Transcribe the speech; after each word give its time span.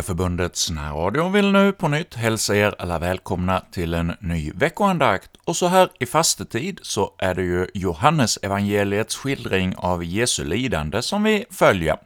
Kyrkliga 0.00 0.16
Förbundets 0.16 0.70
närradio 0.70 1.28
vill 1.28 1.52
nu 1.52 1.72
på 1.72 1.88
nytt 1.88 2.14
hälsa 2.14 2.56
er 2.56 2.74
alla 2.78 2.98
välkomna 2.98 3.62
till 3.72 3.94
en 3.94 4.12
ny 4.20 4.52
veckoandakt, 4.54 5.30
och 5.44 5.56
så 5.56 5.66
här 5.66 5.88
i 6.00 6.06
fastetid 6.06 6.80
så 6.82 7.14
är 7.18 7.34
det 7.34 7.42
ju 7.42 7.66
Johannes 7.74 8.38
evangeliets 8.42 9.16
skildring 9.16 9.74
av 9.76 10.04
Jesu 10.04 10.44
lidande 10.44 11.02
som 11.02 11.22
vi 11.22 11.44
följer. 11.50 11.96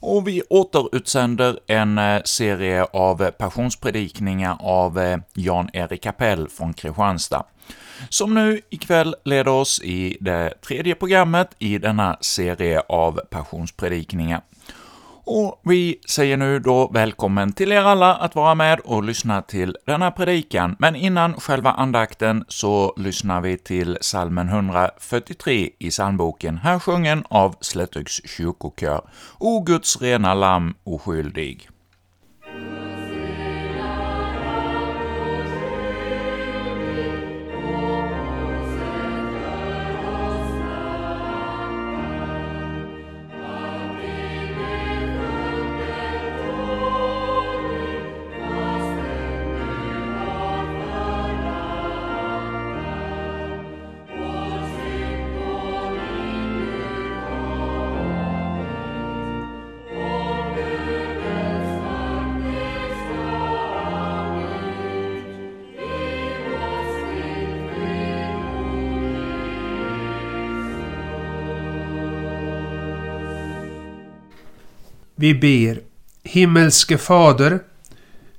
Och 0.00 0.28
vi 0.28 0.42
återutsänder 0.50 1.58
en 1.66 1.98
eh, 1.98 2.22
serie 2.24 2.84
av 2.84 3.30
passionspredikningar 3.30 4.56
av 4.60 4.98
eh, 4.98 5.18
Jan-Erik 5.34 6.02
Kapell 6.02 6.48
från 6.48 6.72
Kristianstad 6.72 7.44
som 8.08 8.34
nu 8.34 8.60
ikväll 8.70 9.14
leder 9.24 9.52
oss 9.52 9.80
i 9.82 10.16
det 10.20 10.54
tredje 10.66 10.94
programmet 10.94 11.50
i 11.58 11.78
denna 11.78 12.16
serie 12.20 12.80
av 12.88 13.20
passionspredikningar. 13.30 14.40
Och 15.24 15.60
vi 15.64 16.00
säger 16.08 16.36
nu 16.36 16.58
då 16.58 16.90
välkommen 16.94 17.52
till 17.52 17.72
er 17.72 17.80
alla 17.80 18.14
att 18.14 18.34
vara 18.34 18.54
med 18.54 18.80
och 18.80 19.02
lyssna 19.02 19.42
till 19.42 19.76
denna 19.86 20.10
predikan, 20.10 20.76
men 20.78 20.96
innan 20.96 21.34
själva 21.34 21.70
andakten 21.70 22.44
så 22.48 22.94
lyssnar 22.96 23.40
vi 23.40 23.58
till 23.58 23.98
salmen 24.00 24.48
143 24.48 25.70
i 25.78 25.90
psalmboken, 25.90 26.58
här 26.58 26.78
sjungen 26.78 27.24
av 27.28 27.56
Slättøks 27.60 28.20
kyrkokör, 28.24 29.00
O 29.38 29.60
Guds 29.60 30.02
rena 30.02 30.34
lamm 30.34 30.74
oskyldig. 30.84 31.68
Vi 75.20 75.34
ber. 75.34 75.80
Himmelske 76.22 76.98
Fader, 76.98 77.60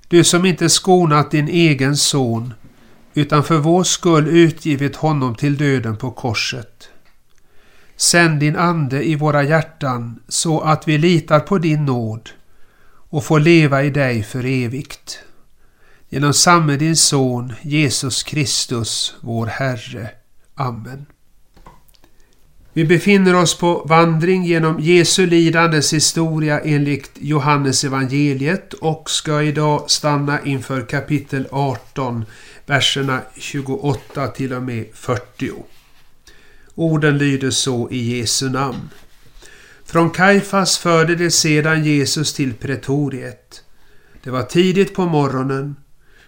du 0.08 0.24
som 0.24 0.46
inte 0.46 0.70
skonat 0.70 1.32
din 1.32 1.48
egen 1.48 1.98
son, 1.98 2.54
utan 3.14 3.44
för 3.44 3.58
vår 3.58 3.84
skull 3.84 4.28
utgivit 4.28 4.96
honom 4.96 5.36
till 5.36 5.58
döden 5.58 5.98
på 5.98 6.12
korset. 6.12 6.90
Sänd 7.96 8.40
din 8.40 8.56
Ande 8.56 9.04
i 9.04 9.16
våra 9.16 9.44
hjärtan 9.44 10.20
så 10.28 10.62
att 10.62 10.88
vi 10.88 10.98
litar 10.98 11.40
på 11.40 11.58
din 11.58 11.86
nåd 11.86 12.30
och 13.10 13.24
får 13.24 13.40
leva 13.40 13.84
i 13.84 13.90
dig 13.90 14.24
för 14.24 14.46
evigt. 14.46 15.20
Genom 16.10 16.34
samme 16.34 16.78
din 16.78 16.96
Son, 16.96 17.54
Jesus 17.62 18.24
Kristus, 18.24 19.16
vår 19.22 19.46
Herre. 19.46 20.10
Amen. 20.56 21.06
Vi 22.74 22.86
befinner 22.86 23.36
oss 23.36 23.58
på 23.58 23.86
vandring 23.90 24.46
genom 24.46 24.80
Jesu 24.80 25.26
lidandes 25.26 25.94
historia 25.94 26.60
enligt 26.60 27.12
Johannes 27.20 27.84
evangeliet 27.84 28.74
och 28.74 29.10
ska 29.10 29.42
idag 29.42 29.92
stanna 29.92 30.46
inför 30.46 30.82
kapitel 30.82 31.48
18, 31.52 32.26
verserna 32.66 33.22
28 33.36 34.28
till 34.28 34.54
och 34.54 34.64
med 34.64 34.86
40. 34.94 35.52
Orden 36.76 37.18
lyder 37.18 37.50
så 37.50 37.90
i 37.92 38.18
Jesu 38.18 38.50
namn. 38.50 38.90
Från 39.86 40.10
Kaifas 40.10 40.78
förde 40.78 41.16
de 41.16 41.32
sedan 41.32 41.86
Jesus 41.86 42.34
till 42.34 42.54
pretoriet. 42.54 43.64
Det 44.24 44.30
var 44.30 44.44
tidigt 44.44 44.94
på 44.94 45.06
morgonen. 45.06 45.76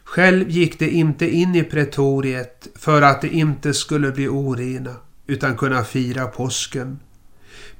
Själv 0.04 0.50
gick 0.50 0.80
de 0.80 0.90
inte 0.90 1.30
in 1.30 1.56
i 1.56 1.64
pretoriet 1.64 2.68
för 2.76 3.02
att 3.02 3.22
de 3.22 3.28
inte 3.28 3.74
skulle 3.74 4.12
bli 4.12 4.28
orena 4.28 4.96
utan 5.28 5.58
kunna 5.58 5.84
fira 5.84 6.28
påsken. 6.28 7.00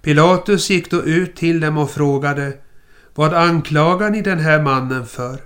Pilatus 0.02 0.70
gick 0.70 0.92
då 0.92 1.04
ut 1.04 1.36
till 1.36 1.60
dem 1.60 1.78
och 1.78 1.92
frågade 1.92 2.58
Vad 3.16 3.34
anklagar 3.34 4.10
ni 4.10 4.22
den 4.22 4.40
här 4.40 4.62
mannen 4.62 5.06
för? 5.06 5.40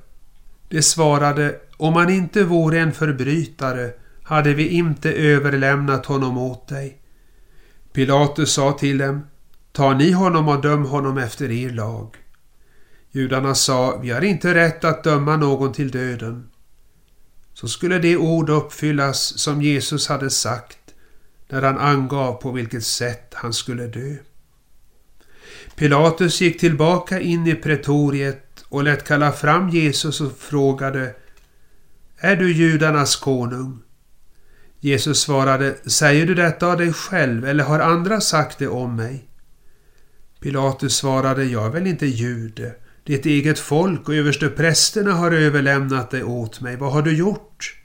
De 0.70 0.82
svarade 0.82 1.56
Om 1.78 1.94
han 1.94 2.10
inte 2.10 2.44
vore 2.44 2.80
en 2.80 2.94
förbrytare 2.94 3.92
hade 4.24 4.54
vi 4.54 4.68
inte 4.68 5.12
överlämnat 5.12 6.06
honom 6.06 6.38
åt 6.38 6.68
dig. 6.68 6.98
Pilatus 7.94 8.54
sa 8.54 8.72
till 8.72 8.98
dem 8.98 9.22
Ta 9.72 9.94
ni 9.94 10.12
honom 10.12 10.48
och 10.48 10.62
döm 10.62 10.86
honom 10.86 11.18
efter 11.18 11.52
er 11.52 11.70
lag. 11.70 12.16
Judarna 13.12 13.56
sa 13.56 13.98
Vi 14.02 14.10
har 14.10 14.22
inte 14.22 14.56
rätt 14.56 14.84
att 14.84 15.04
döma 15.04 15.38
någon 15.38 15.74
till 15.74 15.92
döden. 15.92 16.50
Så 17.54 17.68
skulle 17.68 18.00
det 18.00 18.18
ord 18.18 18.50
uppfyllas 18.50 19.38
som 19.38 19.62
Jesus 19.62 20.08
hade 20.08 20.30
sagt 20.30 20.87
när 21.50 21.62
han 21.62 21.78
angav 21.78 22.34
på 22.34 22.52
vilket 22.52 22.84
sätt 22.84 23.34
han 23.34 23.54
skulle 23.54 23.88
dö. 23.88 24.16
Pilatus 25.76 26.42
gick 26.42 26.60
tillbaka 26.60 27.20
in 27.20 27.48
i 27.48 27.56
pretoriet 27.56 28.66
och 28.70 28.84
lät 28.84 29.08
kalla 29.08 29.32
fram 29.32 29.70
Jesus 29.70 30.22
och 30.22 30.38
frågade 30.38 31.16
Är 32.18 32.36
du 32.36 32.54
judarnas 32.54 33.16
konung? 33.16 33.80
Jesus 34.80 35.22
svarade 35.22 35.76
Säger 35.86 36.26
du 36.26 36.36
detta 36.36 36.68
av 36.68 36.78
dig 36.78 36.94
själv 36.94 37.46
eller 37.46 37.64
har 37.64 37.80
andra 37.80 38.22
sagt 38.22 38.60
det 38.60 38.68
om 38.68 38.96
mig? 38.96 39.28
Pilatus 40.40 40.96
svarade 40.96 41.44
Jag 41.44 41.66
är 41.66 41.70
väl 41.70 41.88
inte 41.88 42.06
jude. 42.06 42.76
Ditt 43.04 43.26
eget 43.26 43.60
folk 43.60 44.08
och 44.10 44.16
översteprästerna 44.16 45.14
har 45.14 45.32
överlämnat 45.32 46.12
dig 46.12 46.24
åt 46.24 46.62
mig. 46.62 46.76
Vad 46.76 46.94
har 46.94 47.02
du 47.02 47.18
gjort? 47.18 47.77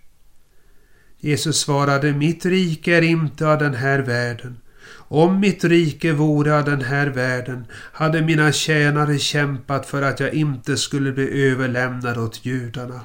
Jesus 1.24 1.60
svarade, 1.60 2.12
mitt 2.12 2.46
rike 2.46 2.96
är 2.96 3.02
inte 3.02 3.48
av 3.48 3.58
den 3.58 3.74
här 3.74 3.98
världen. 3.98 4.56
Om 4.94 5.40
mitt 5.40 5.64
rike 5.64 6.12
vore 6.12 6.58
av 6.58 6.64
den 6.64 6.80
här 6.80 7.06
världen 7.06 7.64
hade 7.72 8.22
mina 8.22 8.52
tjänare 8.52 9.18
kämpat 9.18 9.86
för 9.86 10.02
att 10.02 10.20
jag 10.20 10.34
inte 10.34 10.76
skulle 10.76 11.12
bli 11.12 11.50
överlämnad 11.50 12.18
åt 12.18 12.44
judarna. 12.44 13.00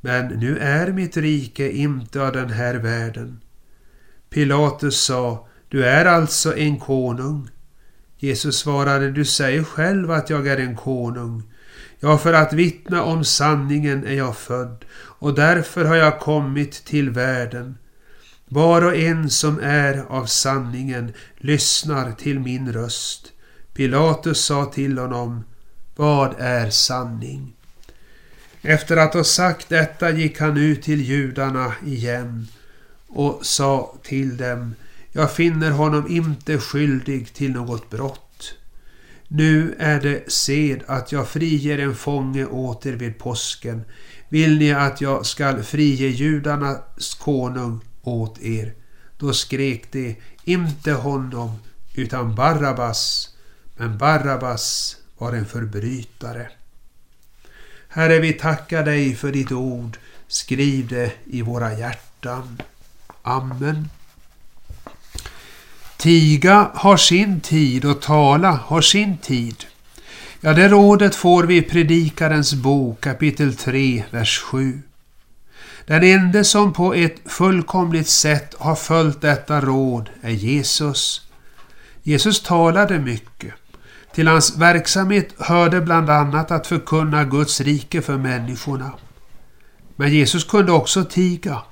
Men 0.00 0.26
nu 0.26 0.58
är 0.58 0.92
mitt 0.92 1.16
rike 1.16 1.70
inte 1.70 2.22
av 2.22 2.32
den 2.32 2.50
här 2.50 2.74
världen. 2.74 3.40
Pilatus 4.30 5.00
sa, 5.00 5.48
du 5.68 5.84
är 5.84 6.04
alltså 6.04 6.56
en 6.56 6.78
konung. 6.78 7.50
Jesus 8.18 8.58
svarade, 8.58 9.10
du 9.10 9.24
säger 9.24 9.62
själv 9.62 10.10
att 10.10 10.30
jag 10.30 10.46
är 10.46 10.56
en 10.56 10.76
konung. 10.76 11.42
Ja, 12.00 12.18
för 12.18 12.32
att 12.32 12.52
vittna 12.52 13.02
om 13.02 13.24
sanningen 13.24 14.06
är 14.06 14.14
jag 14.14 14.36
född 14.36 14.84
och 15.18 15.34
därför 15.34 15.84
har 15.84 15.96
jag 15.96 16.20
kommit 16.20 16.84
till 16.84 17.10
världen. 17.10 17.78
Var 18.48 18.84
och 18.84 18.96
en 18.96 19.30
som 19.30 19.60
är 19.62 20.04
av 20.08 20.26
sanningen 20.26 21.12
lyssnar 21.36 22.12
till 22.12 22.40
min 22.40 22.72
röst. 22.72 23.32
Pilatus 23.74 24.44
sa 24.44 24.64
till 24.64 24.98
honom, 24.98 25.44
vad 25.96 26.34
är 26.38 26.70
sanning? 26.70 27.52
Efter 28.62 28.96
att 28.96 29.14
ha 29.14 29.24
sagt 29.24 29.68
detta 29.68 30.10
gick 30.10 30.40
han 30.40 30.56
ut 30.56 30.82
till 30.82 31.00
judarna 31.00 31.74
igen 31.86 32.48
och 33.08 33.38
sa 33.42 33.94
till 34.02 34.36
dem, 34.36 34.74
jag 35.12 35.32
finner 35.32 35.70
honom 35.70 36.08
inte 36.08 36.58
skyldig 36.58 37.32
till 37.34 37.52
något 37.52 37.90
brott. 37.90 38.54
Nu 39.28 39.74
är 39.78 40.00
det 40.00 40.32
sed 40.32 40.82
att 40.86 41.12
jag 41.12 41.28
friger 41.28 41.78
en 41.78 41.94
fånge 41.94 42.46
åter 42.46 42.92
vid 42.92 43.18
påsken. 43.18 43.84
Vill 44.28 44.58
ni 44.58 44.72
att 44.72 45.00
jag 45.00 45.26
skall 45.26 45.62
frige 45.62 46.06
judarnas 46.06 47.14
konung 47.14 47.80
åt 48.02 48.38
er? 48.42 48.74
Då 49.18 49.32
skrek 49.32 49.92
de, 49.92 50.16
inte 50.44 50.92
honom, 50.92 51.58
utan 51.94 52.34
Barabbas. 52.34 53.28
Men 53.76 53.98
Barabbas 53.98 54.96
var 55.18 55.32
en 55.32 55.46
förbrytare. 55.46 56.50
Herre, 57.88 58.18
vi 58.18 58.32
tackar 58.32 58.84
dig 58.84 59.14
för 59.14 59.32
ditt 59.32 59.52
ord. 59.52 59.98
Skriv 60.28 60.88
det 60.88 61.12
i 61.24 61.42
våra 61.42 61.78
hjärtan. 61.78 62.62
Amen. 63.22 63.88
Tiga 65.96 66.70
har 66.74 66.96
sin 66.96 67.40
tid 67.40 67.84
och 67.84 68.02
tala 68.02 68.50
har 68.50 68.80
sin 68.80 69.18
tid. 69.18 69.64
Ja, 70.40 70.52
det 70.54 70.68
rådet 70.68 71.14
får 71.14 71.42
vi 71.42 71.56
i 71.56 71.62
Predikarens 71.62 72.54
bok 72.54 73.00
kapitel 73.00 73.56
3, 73.56 74.04
vers 74.10 74.38
7. 74.38 74.82
Den 75.86 76.02
enda 76.02 76.44
som 76.44 76.72
på 76.72 76.94
ett 76.94 77.16
fullkomligt 77.26 78.08
sätt 78.08 78.54
har 78.58 78.74
följt 78.74 79.20
detta 79.20 79.60
råd 79.60 80.10
är 80.22 80.30
Jesus. 80.30 81.28
Jesus 82.02 82.42
talade 82.42 82.98
mycket. 82.98 83.54
Till 84.14 84.28
hans 84.28 84.56
verksamhet 84.56 85.34
hörde 85.38 85.80
bland 85.80 86.10
annat 86.10 86.50
att 86.50 86.66
förkunna 86.66 87.24
Guds 87.24 87.60
rike 87.60 88.02
för 88.02 88.16
människorna. 88.16 88.92
Men 89.96 90.12
Jesus 90.12 90.44
kunde 90.44 90.72
också 90.72 91.04
tiga. 91.04 91.62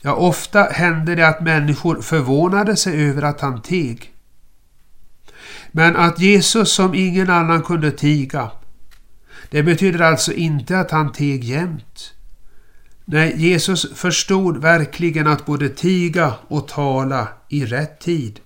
Ja, 0.00 0.14
ofta 0.14 0.62
hände 0.62 1.14
det 1.14 1.28
att 1.28 1.42
människor 1.42 2.02
förvånade 2.02 2.76
sig 2.76 3.08
över 3.08 3.22
att 3.22 3.40
han 3.40 3.62
teg. 3.62 4.12
Men 5.72 5.96
att 5.96 6.20
Jesus 6.20 6.72
som 6.72 6.94
ingen 6.94 7.30
annan 7.30 7.62
kunde 7.62 7.90
tiga, 7.90 8.50
det 9.50 9.62
betyder 9.62 10.00
alltså 10.00 10.32
inte 10.32 10.78
att 10.78 10.90
han 10.90 11.12
teg 11.12 11.44
jämt. 11.44 12.14
Nej, 13.04 13.34
Jesus 13.36 13.86
förstod 13.94 14.58
verkligen 14.58 15.26
att 15.26 15.46
både 15.46 15.68
tiga 15.68 16.34
och 16.48 16.68
tala 16.68 17.28
i 17.48 17.64
rätt 17.64 18.00
tid. 18.00 18.40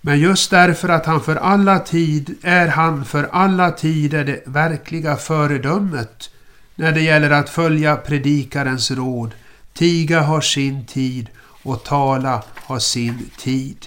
Men 0.00 0.20
just 0.20 0.50
därför 0.50 0.88
att 0.88 1.06
han 1.06 1.20
för 1.20 1.36
alla 1.36 1.78
tid 1.78 2.34
är 2.42 2.68
han 2.68 3.04
för 3.04 3.28
alla 3.32 3.70
tider 3.70 4.24
det 4.24 4.42
verkliga 4.46 5.16
föredömet 5.16 6.30
när 6.74 6.92
det 6.92 7.00
gäller 7.00 7.30
att 7.30 7.50
följa 7.50 7.96
predikarens 7.96 8.90
råd. 8.90 9.34
Tiga 9.72 10.20
har 10.20 10.40
sin 10.40 10.86
tid 10.86 11.28
och 11.62 11.84
tala 11.84 12.42
har 12.54 12.78
sin 12.78 13.30
tid. 13.38 13.86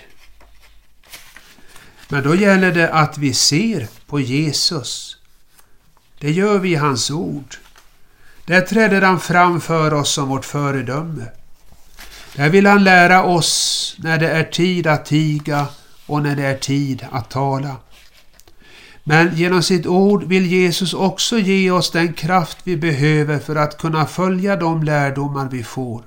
Men 2.10 2.24
då 2.24 2.36
gäller 2.36 2.72
det 2.72 2.90
att 2.90 3.18
vi 3.18 3.34
ser 3.34 3.88
på 4.08 4.20
Jesus. 4.20 5.18
Det 6.20 6.32
gör 6.32 6.60
vi 6.60 6.72
i 6.72 6.76
hans 6.76 7.12
ord. 7.12 7.56
Där 8.46 8.62
träder 8.62 9.02
han 9.02 9.20
fram 9.20 9.62
för 9.62 9.94
oss 9.94 10.12
som 10.12 10.30
vårt 10.30 10.46
föredöme. 10.46 11.26
Där 12.36 12.50
vill 12.50 12.66
han 12.66 12.84
lära 12.84 13.24
oss 13.24 13.96
när 14.00 14.18
det 14.18 14.30
är 14.30 14.44
tid 14.44 14.88
att 14.88 15.06
tiga 15.06 15.68
och 16.06 16.22
när 16.24 16.36
det 16.36 16.46
är 16.46 16.58
tid 16.58 17.08
att 17.12 17.30
tala. 17.30 17.76
Men 19.04 19.36
genom 19.36 19.64
sitt 19.64 19.86
ord 19.86 20.24
vill 20.24 20.46
Jesus 20.46 20.94
också 20.94 21.40
ge 21.40 21.72
oss 21.72 21.92
den 21.92 22.14
kraft 22.14 22.58
vi 22.64 22.78
behöver 22.78 23.40
för 23.40 23.56
att 23.56 23.78
kunna 23.78 24.06
följa 24.06 24.56
de 24.56 24.84
lärdomar 24.84 25.50
vi 25.52 25.64
får. 25.64 26.04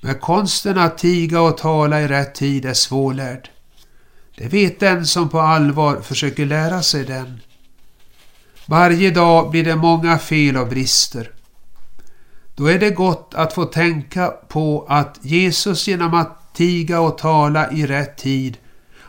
Men 0.00 0.14
konsten 0.14 0.78
att 0.78 0.98
tiga 0.98 1.40
och 1.40 1.58
tala 1.58 2.00
i 2.00 2.08
rätt 2.08 2.34
tid 2.34 2.64
är 2.64 2.74
svårlärd. 2.74 3.50
Det 4.38 4.48
vet 4.48 4.80
den 4.80 5.06
som 5.06 5.28
på 5.28 5.40
allvar 5.40 6.00
försöker 6.00 6.46
lära 6.46 6.82
sig 6.82 7.04
den. 7.04 7.40
Varje 8.66 9.10
dag 9.10 9.50
blir 9.50 9.64
det 9.64 9.76
många 9.76 10.18
fel 10.18 10.56
och 10.56 10.68
brister. 10.68 11.30
Då 12.54 12.66
är 12.66 12.78
det 12.78 12.90
gott 12.90 13.34
att 13.34 13.52
få 13.52 13.64
tänka 13.64 14.28
på 14.28 14.86
att 14.88 15.18
Jesus 15.22 15.88
genom 15.88 16.14
att 16.14 16.54
tiga 16.54 17.00
och 17.00 17.18
tala 17.18 17.72
i 17.72 17.86
rätt 17.86 18.16
tid 18.16 18.56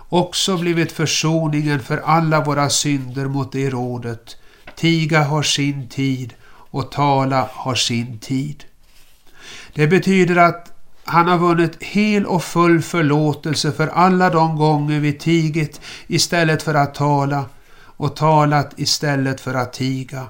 också 0.09 0.57
blivit 0.57 0.91
försoningen 0.91 1.79
för 1.79 1.97
alla 1.97 2.43
våra 2.43 2.69
synder 2.69 3.25
mot 3.25 3.51
det 3.51 3.69
rådet. 3.69 4.37
Tiga 4.75 5.23
har 5.23 5.43
sin 5.43 5.89
tid 5.89 6.33
och 6.47 6.91
tala 6.91 7.49
har 7.51 7.75
sin 7.75 8.19
tid. 8.19 8.63
Det 9.73 9.87
betyder 9.87 10.35
att 10.35 10.68
han 11.09 11.27
har 11.27 11.37
vunnit 11.37 11.83
hel 11.83 12.25
och 12.25 12.43
full 12.43 12.81
förlåtelse 12.81 13.71
för 13.71 13.87
alla 13.87 14.29
de 14.29 14.55
gånger 14.55 14.99
vi 14.99 15.13
tigit 15.13 15.81
istället 16.07 16.63
för 16.63 16.73
att 16.73 16.95
tala 16.95 17.45
och 17.81 18.15
talat 18.15 18.73
istället 18.77 19.41
för 19.41 19.53
att 19.53 19.73
tiga. 19.73 20.25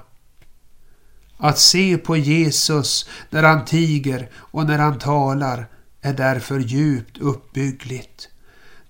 Att 1.36 1.58
se 1.58 1.98
på 1.98 2.16
Jesus 2.16 3.08
när 3.30 3.42
han 3.42 3.64
tiger 3.64 4.28
och 4.34 4.66
när 4.66 4.78
han 4.78 4.98
talar 4.98 5.66
är 6.02 6.12
därför 6.12 6.58
djupt 6.58 7.18
uppbyggligt. 7.18 8.28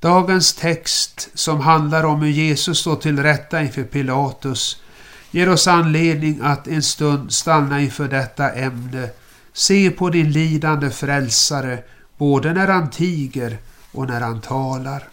Dagens 0.01 0.53
text 0.53 1.29
som 1.35 1.61
handlar 1.61 2.05
om 2.05 2.23
hur 2.23 2.31
Jesus 2.31 2.79
står 2.79 2.97
till 2.97 3.23
rätta 3.23 3.63
inför 3.63 3.83
Pilatus 3.83 4.83
ger 5.31 5.49
oss 5.49 5.67
anledning 5.67 6.41
att 6.43 6.69
en 6.69 6.83
stund 6.83 7.33
stanna 7.33 7.81
inför 7.81 8.09
detta 8.09 8.51
ämne. 8.51 9.09
Se 9.53 9.91
på 9.91 10.11
din 10.11 10.33
lidande 10.33 10.91
frälsare 10.91 11.83
både 12.19 12.53
när 12.53 12.69
han 12.69 12.91
tiger 12.91 13.59
och 13.93 14.07
när 14.07 14.21
han 14.21 14.41
talar. 14.41 15.09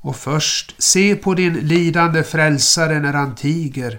Och 0.00 0.16
först, 0.16 0.74
se 0.78 1.16
på 1.16 1.34
din 1.34 1.54
lidande 1.54 2.22
frälsare 2.22 3.00
när 3.00 3.12
han 3.12 3.34
tiger 3.34 3.98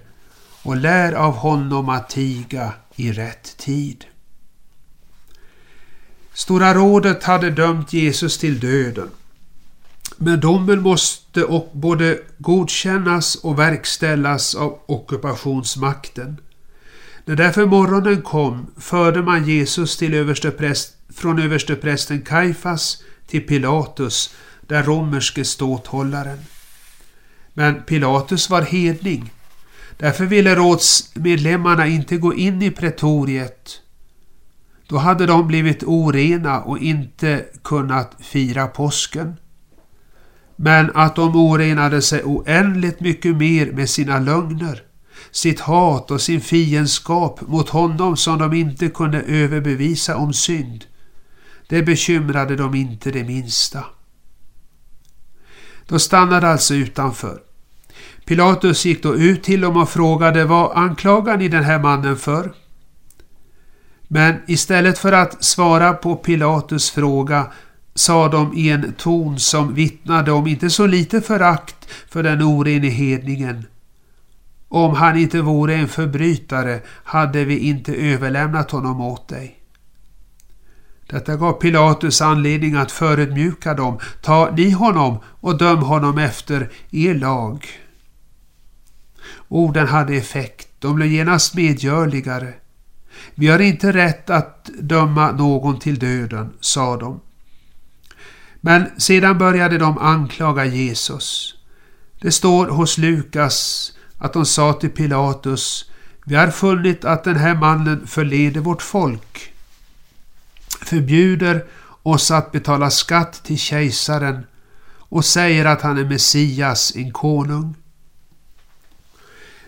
och 0.63 0.75
lär 0.75 1.13
av 1.13 1.33
honom 1.33 1.89
att 1.89 2.09
tiga 2.09 2.73
i 2.95 3.11
rätt 3.11 3.57
tid. 3.57 4.05
Stora 6.33 6.73
rådet 6.73 7.23
hade 7.23 7.49
dömt 7.49 7.93
Jesus 7.93 8.37
till 8.37 8.59
döden. 8.59 9.09
Men 10.17 10.39
domen 10.39 10.81
måste 10.81 11.63
både 11.71 12.19
godkännas 12.37 13.35
och 13.35 13.59
verkställas 13.59 14.55
av 14.55 14.79
ockupationsmakten. 14.85 16.37
När 17.27 17.35
därför 17.35 17.65
morgonen 17.65 18.21
kom 18.21 18.67
förde 18.77 19.21
man 19.21 19.45
Jesus 19.45 19.97
till 19.97 20.13
överstepräst, 20.13 20.95
från 21.15 21.39
översteprästen 21.39 22.21
Kaifas 22.21 23.03
till 23.27 23.41
Pilatus, 23.41 24.35
den 24.67 24.83
romerske 24.83 25.45
ståthållaren. 25.45 26.37
Men 27.53 27.83
Pilatus 27.83 28.49
var 28.49 28.61
hedning. 28.61 29.33
Därför 29.97 30.25
ville 30.25 30.55
rådsmedlemmarna 30.55 31.87
inte 31.87 32.17
gå 32.17 32.33
in 32.33 32.61
i 32.61 32.71
pretoriet. 32.71 33.81
Då 34.87 34.97
hade 34.97 35.25
de 35.25 35.47
blivit 35.47 35.83
orena 35.83 36.61
och 36.61 36.79
inte 36.79 37.45
kunnat 37.63 38.15
fira 38.19 38.67
påsken. 38.67 39.33
Men 40.55 40.91
att 40.93 41.15
de 41.15 41.35
orenade 41.35 42.01
sig 42.01 42.23
oändligt 42.23 42.99
mycket 42.99 43.35
mer 43.35 43.71
med 43.71 43.89
sina 43.89 44.19
lögner, 44.19 44.86
sitt 45.31 45.59
hat 45.59 46.11
och 46.11 46.21
sin 46.21 46.41
fiendskap 46.41 47.41
mot 47.47 47.69
honom 47.69 48.17
som 48.17 48.39
de 48.39 48.53
inte 48.53 48.89
kunde 48.89 49.21
överbevisa 49.21 50.17
om 50.17 50.33
synd. 50.33 50.85
Det 51.69 51.83
bekymrade 51.83 52.55
dem 52.55 52.75
inte 52.75 53.11
det 53.11 53.23
minsta. 53.23 53.83
De 55.87 55.99
stannade 55.99 56.47
alltså 56.47 56.73
utanför. 56.73 57.39
Pilatus 58.25 58.85
gick 58.85 59.03
då 59.03 59.15
ut 59.15 59.43
till 59.43 59.61
dem 59.61 59.77
och 59.77 59.89
frågade 59.89 60.45
vad 60.45 60.77
anklagar 60.77 61.37
ni 61.37 61.47
den 61.47 61.63
här 61.63 61.79
mannen 61.79 62.17
för? 62.17 62.53
Men 64.07 64.35
istället 64.47 64.97
för 64.97 65.11
att 65.11 65.43
svara 65.43 65.93
på 65.93 66.15
Pilatus 66.15 66.91
fråga 66.91 67.51
sa 67.95 68.27
de 68.27 68.53
i 68.57 68.69
en 68.69 68.93
ton 68.93 69.39
som 69.39 69.73
vittnade 69.73 70.31
om 70.31 70.47
inte 70.47 70.69
så 70.69 70.87
lite 70.87 71.21
förakt 71.21 71.87
för 72.09 72.23
den 72.23 72.41
orene 72.41 72.87
hedningen. 72.87 73.65
Om 74.69 74.95
han 74.95 75.17
inte 75.17 75.41
vore 75.41 75.75
en 75.75 75.87
förbrytare 75.87 76.81
hade 77.03 77.45
vi 77.45 77.57
inte 77.59 77.95
överlämnat 77.95 78.71
honom 78.71 79.01
åt 79.01 79.27
dig. 79.27 79.59
Detta 81.09 81.35
gav 81.35 81.53
Pilatus 81.53 82.21
anledning 82.21 82.75
att 82.75 82.91
förödmjuka 82.91 83.73
dem. 83.73 83.99
Ta 84.21 84.51
ni 84.57 84.71
honom 84.71 85.19
och 85.25 85.57
döm 85.57 85.77
honom 85.77 86.17
efter 86.17 86.69
er 86.91 87.13
lag. 87.13 87.67
Orden 89.47 89.87
hade 89.87 90.13
effekt. 90.13 90.67
De 90.79 90.95
blev 90.95 91.11
genast 91.11 91.55
medgörligare. 91.55 92.53
Vi 93.35 93.47
har 93.47 93.59
inte 93.59 93.93
rätt 93.93 94.29
att 94.29 94.69
döma 94.79 95.31
någon 95.31 95.79
till 95.79 95.99
döden, 95.99 96.53
sa 96.59 96.97
de. 96.97 97.19
Men 98.61 98.99
sedan 98.99 99.37
började 99.37 99.77
de 99.77 99.97
anklaga 99.97 100.65
Jesus. 100.65 101.55
Det 102.21 102.31
står 102.31 102.67
hos 102.67 102.97
Lukas 102.97 103.91
att 104.17 104.33
de 104.33 104.45
sa 104.45 104.73
till 104.73 104.89
Pilatus 104.89 105.91
Vi 106.25 106.35
har 106.35 106.47
funnit 106.47 107.05
att 107.05 107.23
den 107.23 107.35
här 107.35 107.55
mannen 107.55 108.07
förleder 108.07 108.61
vårt 108.61 108.81
folk, 108.81 109.53
förbjuder 110.81 111.65
oss 112.03 112.31
att 112.31 112.51
betala 112.51 112.89
skatt 112.89 113.43
till 113.43 113.57
kejsaren 113.57 114.45
och 115.09 115.25
säger 115.25 115.65
att 115.65 115.81
han 115.81 115.97
är 115.97 116.05
Messias, 116.05 116.95
en 116.95 117.11
konung. 117.11 117.75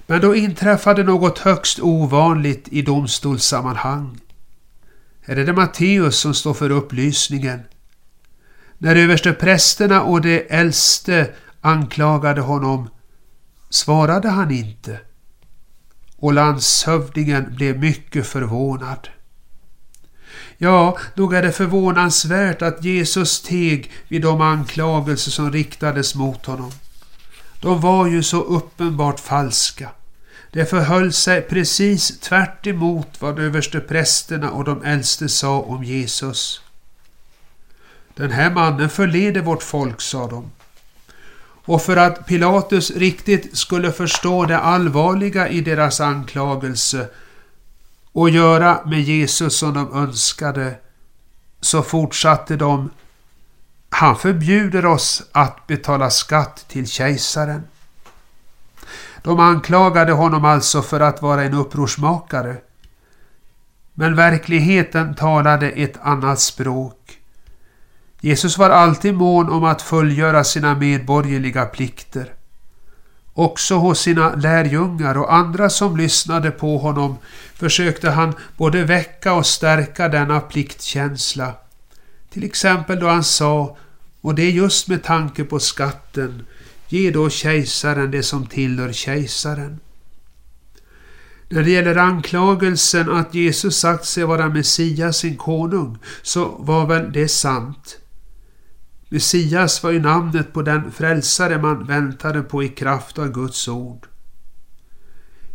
Men 0.08 0.22
då 0.22 0.36
inträffade 0.36 1.03
något 1.03 1.39
högst 1.39 1.79
ovanligt 1.79 2.68
i 2.72 2.82
domstolssammanhang. 2.82 4.20
Här 5.22 5.36
är 5.36 5.46
det 5.46 5.53
Matteus 5.53 6.20
som 6.20 6.34
står 6.34 6.53
för 6.53 6.70
upplysningen. 6.70 7.60
När 8.77 8.96
översteprästerna 8.96 10.01
och 10.01 10.22
de 10.22 10.46
äldste 10.50 11.29
anklagade 11.62 12.41
honom 12.41 12.89
svarade 13.69 14.29
han 14.29 14.51
inte 14.51 14.99
och 16.19 16.33
landshövdingen 16.33 17.55
blev 17.55 17.79
mycket 17.79 18.27
förvånad. 18.27 19.09
Ja, 20.57 20.97
nog 21.15 21.33
är 21.33 21.41
det 21.41 21.51
förvånansvärt 21.51 22.61
att 22.61 22.83
Jesus 22.83 23.41
teg 23.41 23.91
vid 24.07 24.21
de 24.21 24.41
anklagelser 24.41 25.31
som 25.31 25.51
riktades 25.51 26.15
mot 26.15 26.45
honom. 26.45 26.71
De 27.61 27.81
var 27.81 28.07
ju 28.07 28.23
så 28.23 28.41
uppenbart 28.41 29.19
falska. 29.19 29.89
Det 30.51 30.65
förhöll 30.65 31.13
sig 31.13 31.41
precis 31.41 32.19
tvärt 32.19 32.67
vad 33.19 33.39
översteprästerna 33.39 34.51
och 34.51 34.63
de 34.63 34.83
äldste 34.83 35.29
sa 35.29 35.59
om 35.59 35.83
Jesus. 35.83 36.61
Den 38.15 38.31
här 38.31 38.51
mannen 38.51 38.89
förleder 38.89 39.41
vårt 39.41 39.63
folk, 39.63 40.01
sa 40.01 40.27
de. 40.27 40.51
Och 41.69 41.81
för 41.81 41.97
att 41.97 42.25
Pilatus 42.25 42.91
riktigt 42.91 43.57
skulle 43.57 43.91
förstå 43.91 44.45
det 44.45 44.59
allvarliga 44.59 45.49
i 45.49 45.61
deras 45.61 46.01
anklagelse 46.01 47.09
och 48.11 48.29
göra 48.29 48.85
med 48.85 49.01
Jesus 49.01 49.57
som 49.57 49.73
de 49.73 49.93
önskade, 49.93 50.75
så 51.61 51.81
fortsatte 51.81 52.55
de 52.55 52.89
Han 53.89 54.15
förbjuder 54.15 54.85
oss 54.85 55.23
att 55.31 55.67
betala 55.67 56.09
skatt 56.09 56.65
till 56.67 56.88
kejsaren. 56.88 57.63
De 59.23 59.39
anklagade 59.39 60.11
honom 60.11 60.45
alltså 60.45 60.81
för 60.81 60.99
att 60.99 61.21
vara 61.21 61.43
en 61.43 61.53
upprorsmakare. 61.53 62.57
Men 63.93 64.15
verkligheten 64.15 65.15
talade 65.15 65.69
ett 65.69 65.97
annat 66.01 66.39
språk. 66.39 67.18
Jesus 68.21 68.57
var 68.57 68.69
alltid 68.69 69.13
mån 69.13 69.49
om 69.49 69.63
att 69.63 69.81
fullgöra 69.81 70.43
sina 70.43 70.75
medborgerliga 70.75 71.65
plikter. 71.65 72.33
Också 73.33 73.75
hos 73.75 73.99
sina 73.99 74.35
lärjungar 74.35 75.17
och 75.17 75.33
andra 75.33 75.69
som 75.69 75.97
lyssnade 75.97 76.51
på 76.51 76.77
honom 76.77 77.17
försökte 77.55 78.09
han 78.09 78.33
både 78.57 78.83
väcka 78.83 79.33
och 79.33 79.45
stärka 79.45 80.09
denna 80.09 80.39
pliktkänsla. 80.39 81.53
Till 82.29 82.43
exempel 82.43 82.99
då 82.99 83.07
han 83.07 83.23
sa, 83.23 83.77
och 84.21 84.35
det 84.35 84.41
är 84.41 84.51
just 84.51 84.88
med 84.88 85.03
tanke 85.03 85.43
på 85.43 85.59
skatten, 85.59 86.45
ge 86.88 87.11
då 87.11 87.29
kejsaren 87.29 88.11
det 88.11 88.23
som 88.23 88.45
tillhör 88.47 88.91
kejsaren. 88.91 89.79
När 91.49 91.63
det 91.63 91.71
gäller 91.71 91.95
anklagelsen 91.95 93.11
att 93.11 93.33
Jesus 93.33 93.77
sagt 93.77 94.05
sig 94.05 94.23
vara 94.23 94.49
Messias, 94.49 95.17
sin 95.17 95.38
konung, 95.38 95.97
så 96.21 96.45
var 96.59 96.85
väl 96.88 97.11
det 97.11 97.27
sant. 97.27 97.99
Messias 99.09 99.83
var 99.83 99.91
ju 99.91 99.99
namnet 99.99 100.53
på 100.53 100.61
den 100.61 100.91
frälsare 100.91 101.61
man 101.61 101.85
väntade 101.85 102.41
på 102.41 102.63
i 102.63 102.69
kraft 102.69 103.19
av 103.19 103.31
Guds 103.31 103.67
ord. 103.67 104.07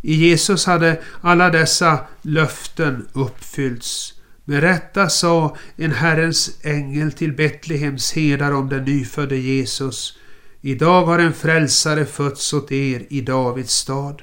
I 0.03 0.15
Jesus 0.15 0.67
hade 0.67 1.03
alla 1.21 1.51
dessa 1.51 2.07
löften 2.23 3.09
uppfyllts. 3.13 4.15
Med 4.45 4.61
rätta 4.61 5.09
sa 5.09 5.57
en 5.77 5.93
Herrens 5.93 6.59
ängel 6.63 7.13
till 7.13 7.33
Betlehems 7.33 8.13
herdar 8.13 8.53
om 8.53 8.69
den 8.69 8.85
nyfödde 8.85 9.37
Jesus. 9.37 10.19
Idag 10.61 11.07
har 11.07 11.19
en 11.19 11.33
frälsare 11.33 12.07
fötts 12.07 12.53
åt 12.53 12.73
er 12.73 13.07
i 13.11 13.21
Davids 13.21 13.73
stad. 13.73 14.23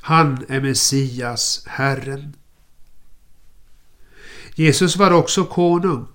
Han 0.00 0.44
är 0.48 0.60
Messias, 0.60 1.62
Herren. 1.66 2.36
Jesus 4.54 4.96
var 4.96 5.10
också 5.10 5.44
konung. 5.44 6.06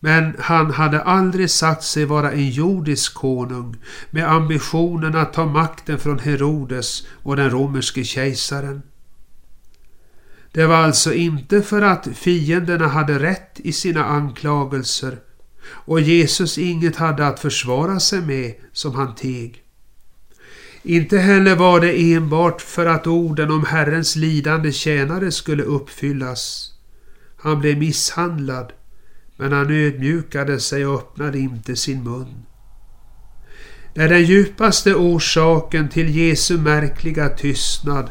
Men 0.00 0.36
han 0.38 0.70
hade 0.70 1.02
aldrig 1.02 1.50
sagt 1.50 1.82
sig 1.82 2.04
vara 2.04 2.32
en 2.32 2.50
jordisk 2.50 3.14
konung 3.14 3.76
med 4.10 4.32
ambitionen 4.32 5.16
att 5.16 5.32
ta 5.32 5.46
makten 5.46 5.98
från 5.98 6.18
Herodes 6.18 7.06
och 7.22 7.36
den 7.36 7.50
romerske 7.50 8.04
kejsaren. 8.04 8.82
Det 10.52 10.66
var 10.66 10.76
alltså 10.76 11.14
inte 11.14 11.62
för 11.62 11.82
att 11.82 12.08
fienderna 12.14 12.88
hade 12.88 13.18
rätt 13.18 13.60
i 13.60 13.72
sina 13.72 14.04
anklagelser 14.04 15.18
och 15.66 16.00
Jesus 16.00 16.58
inget 16.58 16.96
hade 16.96 17.26
att 17.26 17.40
försvara 17.40 18.00
sig 18.00 18.20
med 18.20 18.54
som 18.72 18.94
han 18.94 19.14
teg. 19.14 19.62
Inte 20.82 21.18
heller 21.18 21.56
var 21.56 21.80
det 21.80 22.12
enbart 22.14 22.62
för 22.62 22.86
att 22.86 23.06
orden 23.06 23.50
om 23.50 23.64
Herrens 23.64 24.16
lidande 24.16 24.72
tjänare 24.72 25.32
skulle 25.32 25.62
uppfyllas. 25.62 26.72
Han 27.36 27.60
blev 27.60 27.78
misshandlad 27.78 28.72
men 29.40 29.52
han 29.52 29.70
ödmjukade 29.70 30.60
sig 30.60 30.86
och 30.86 30.94
öppnade 30.94 31.38
inte 31.38 31.76
sin 31.76 32.02
mun. 32.02 32.46
När 33.94 34.08
den 34.08 34.24
djupaste 34.24 34.94
orsaken 34.94 35.88
till 35.88 36.16
Jesu 36.16 36.58
märkliga 36.58 37.28
tystnad 37.28 38.10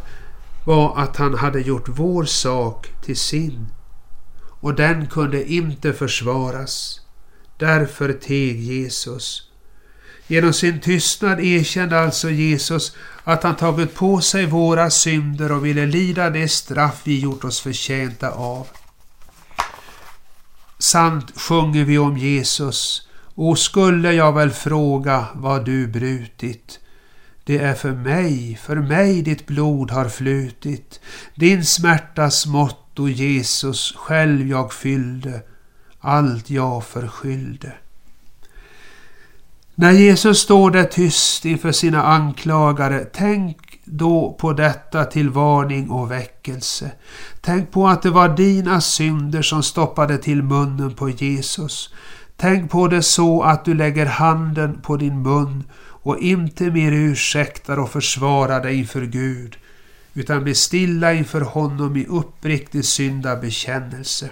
var 0.66 0.98
att 0.98 1.18
han 1.18 1.34
hade 1.34 1.62
gjort 1.62 1.90
vår 1.90 2.24
sak 2.24 2.88
till 3.06 3.18
sin 3.18 3.68
och 4.62 4.74
den 4.74 5.08
kunde 5.08 5.52
inte 5.52 5.94
försvaras. 5.94 7.02
Därför 7.58 8.14
teg 8.14 8.60
Jesus. 8.60 9.52
Genom 10.28 10.54
sin 10.54 10.80
tystnad 10.80 11.40
erkände 11.40 12.00
alltså 12.00 12.30
Jesus 12.30 12.96
att 13.24 13.44
han 13.44 13.56
tagit 13.56 13.96
på 13.96 14.22
sig 14.22 14.46
våra 14.46 14.90
synder 14.90 15.52
och 15.52 15.66
ville 15.66 15.86
lida 15.86 16.30
det 16.30 16.48
straff 16.48 17.02
vi 17.04 17.20
gjort 17.20 17.44
oss 17.44 17.60
förtjänta 17.60 18.32
av. 18.32 18.68
Sant 20.80 21.40
sjunger 21.40 21.84
vi 21.84 21.98
om 21.98 22.18
Jesus. 22.18 23.08
Och 23.36 23.60
skulle 23.60 24.14
jag 24.14 24.34
väl 24.34 24.52
fråga 24.52 25.26
vad 25.36 25.66
du 25.66 25.88
brutit. 25.88 26.80
Det 27.44 27.58
är 27.58 27.74
för 27.74 27.92
mig, 27.92 28.60
för 28.64 28.76
mig 28.76 29.22
ditt 29.22 29.48
blod 29.48 29.92
har 29.92 30.10
flutit. 30.10 31.00
Din 31.36 31.66
smärtas 31.66 32.46
mått, 32.46 33.00
och 33.00 33.10
Jesus, 33.10 33.94
själv 33.96 34.48
jag 34.48 34.74
fyllde. 34.74 35.42
Allt 36.00 36.50
jag 36.50 36.84
förskyllde. 36.84 37.74
När 39.76 39.92
Jesus 39.92 40.40
står 40.40 40.72
där 40.72 40.84
tyst 40.84 41.46
inför 41.46 41.72
sina 41.72 42.04
anklagare, 42.04 43.06
tänk 43.14 43.69
då 43.92 44.38
på 44.40 44.54
detta 44.54 45.06
till 45.06 45.30
varning 45.30 45.90
och 45.90 46.12
väckelse. 46.12 46.92
Tänk 47.42 47.72
på 47.72 47.88
att 47.88 48.02
det 48.02 48.10
var 48.10 48.30
dina 48.30 48.82
synder 48.82 49.42
som 49.42 49.64
stoppade 49.64 50.18
till 50.18 50.44
munnen 50.44 50.94
på 50.94 51.10
Jesus. 51.10 51.94
Tänk 52.38 52.72
på 52.72 52.88
det 52.88 53.04
så 53.04 53.44
att 53.44 53.66
du 53.66 53.74
lägger 53.74 54.06
handen 54.06 54.82
på 54.82 54.98
din 54.98 55.22
mun 55.22 55.64
och 55.82 56.20
inte 56.20 56.64
mer 56.64 56.92
ursäktar 56.92 57.80
och 57.80 57.90
försvarar 57.90 58.64
dig 58.64 58.76
inför 58.76 59.02
Gud 59.02 59.58
utan 60.14 60.44
blir 60.44 60.54
stilla 60.54 61.14
inför 61.14 61.42
honom 61.42 61.96
i 61.96 62.06
uppriktig 62.06 62.86
syndabekännelse. 62.86 64.30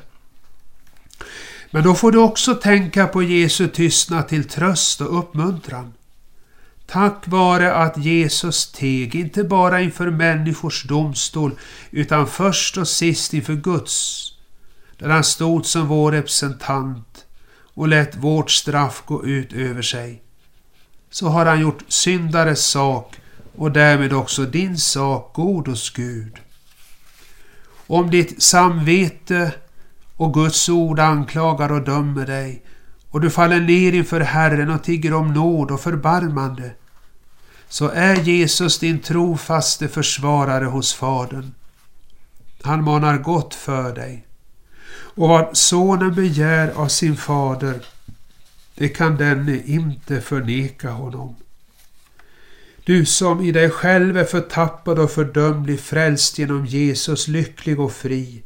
Men 1.72 1.84
då 1.84 1.96
får 1.96 2.12
du 2.12 2.18
också 2.18 2.56
tänka 2.56 3.08
på 3.08 3.24
Jesu 3.24 3.68
tystnad 3.68 4.28
till 4.28 4.44
tröst 4.44 5.02
och 5.02 5.20
uppmuntran. 5.20 5.94
Tack 6.88 7.27
vare 7.27 7.74
att 7.74 7.98
Jesus 7.98 8.72
teg, 8.72 9.15
inte 9.15 9.44
bara 9.44 9.82
inför 9.82 10.10
människors 10.10 10.84
domstol, 10.84 11.51
utan 11.91 12.27
först 12.27 12.77
och 12.77 12.88
sist 12.88 13.34
inför 13.34 13.53
Guds, 13.56 14.27
där 14.98 15.10
han 15.10 15.24
stod 15.24 15.65
som 15.65 15.88
vår 15.88 16.12
representant 16.12 17.25
och 17.74 17.88
lät 17.88 18.15
vårt 18.15 18.51
straff 18.51 19.03
gå 19.06 19.25
ut 19.25 19.53
över 19.53 19.82
sig. 19.82 20.22
Så 21.10 21.27
har 21.27 21.46
han 21.46 21.62
gjort 21.62 21.84
syndares 21.88 22.65
sak 22.65 23.15
och 23.56 23.72
därmed 23.72 24.13
också 24.13 24.46
din 24.46 24.77
sak 24.77 25.34
god 25.34 25.67
hos 25.67 25.89
Gud. 25.89 26.36
Om 27.88 28.12
ditt 28.12 28.41
samvete 28.44 29.51
och 30.15 30.34
Guds 30.34 30.70
ord 30.70 31.00
anklagar 31.00 31.72
och 31.72 31.82
dömer 31.82 32.25
dig 32.25 32.63
och 33.12 33.22
du 33.22 33.30
faller 33.30 33.60
ner 33.60 33.94
inför 33.94 34.20
Herren 34.20 34.70
och 34.70 34.84
tigger 34.84 35.14
om 35.14 35.34
nåd 35.34 35.72
och 35.72 35.82
förbarmande, 35.82 36.72
så 37.70 37.90
är 37.90 38.16
Jesus 38.16 38.80
din 38.80 39.00
trofaste 39.00 39.88
försvarare 39.88 40.66
hos 40.66 40.94
Fadern. 40.94 41.54
Han 42.62 42.84
manar 42.84 43.18
gott 43.18 43.54
för 43.56 43.96
dig. 43.96 44.26
Och 44.90 45.30
vad 45.30 45.58
sonen 45.58 46.16
begär 46.16 46.72
av 46.76 46.88
sin 46.88 47.18
fader, 47.18 47.86
det 48.76 48.90
kan 48.90 49.18
denne 49.18 49.62
inte 49.66 50.22
förneka 50.22 50.90
honom. 50.90 51.36
Du 52.84 53.06
som 53.06 53.42
i 53.42 53.52
dig 53.52 53.70
själv 53.70 54.18
är 54.18 54.26
förtappad 54.26 55.00
och 55.00 55.12
fördömd 55.12 55.62
blir 55.62 55.78
frälst 55.78 56.38
genom 56.38 56.66
Jesus, 56.66 57.28
lycklig 57.28 57.80
och 57.80 57.92
fri. 57.92 58.44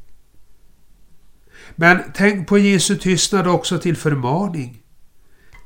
Men 1.75 1.99
tänk 2.13 2.47
på 2.47 2.57
Jesu 2.57 2.97
tystnad 2.97 3.47
också 3.47 3.77
till 3.77 3.97
förmaning. 3.97 4.81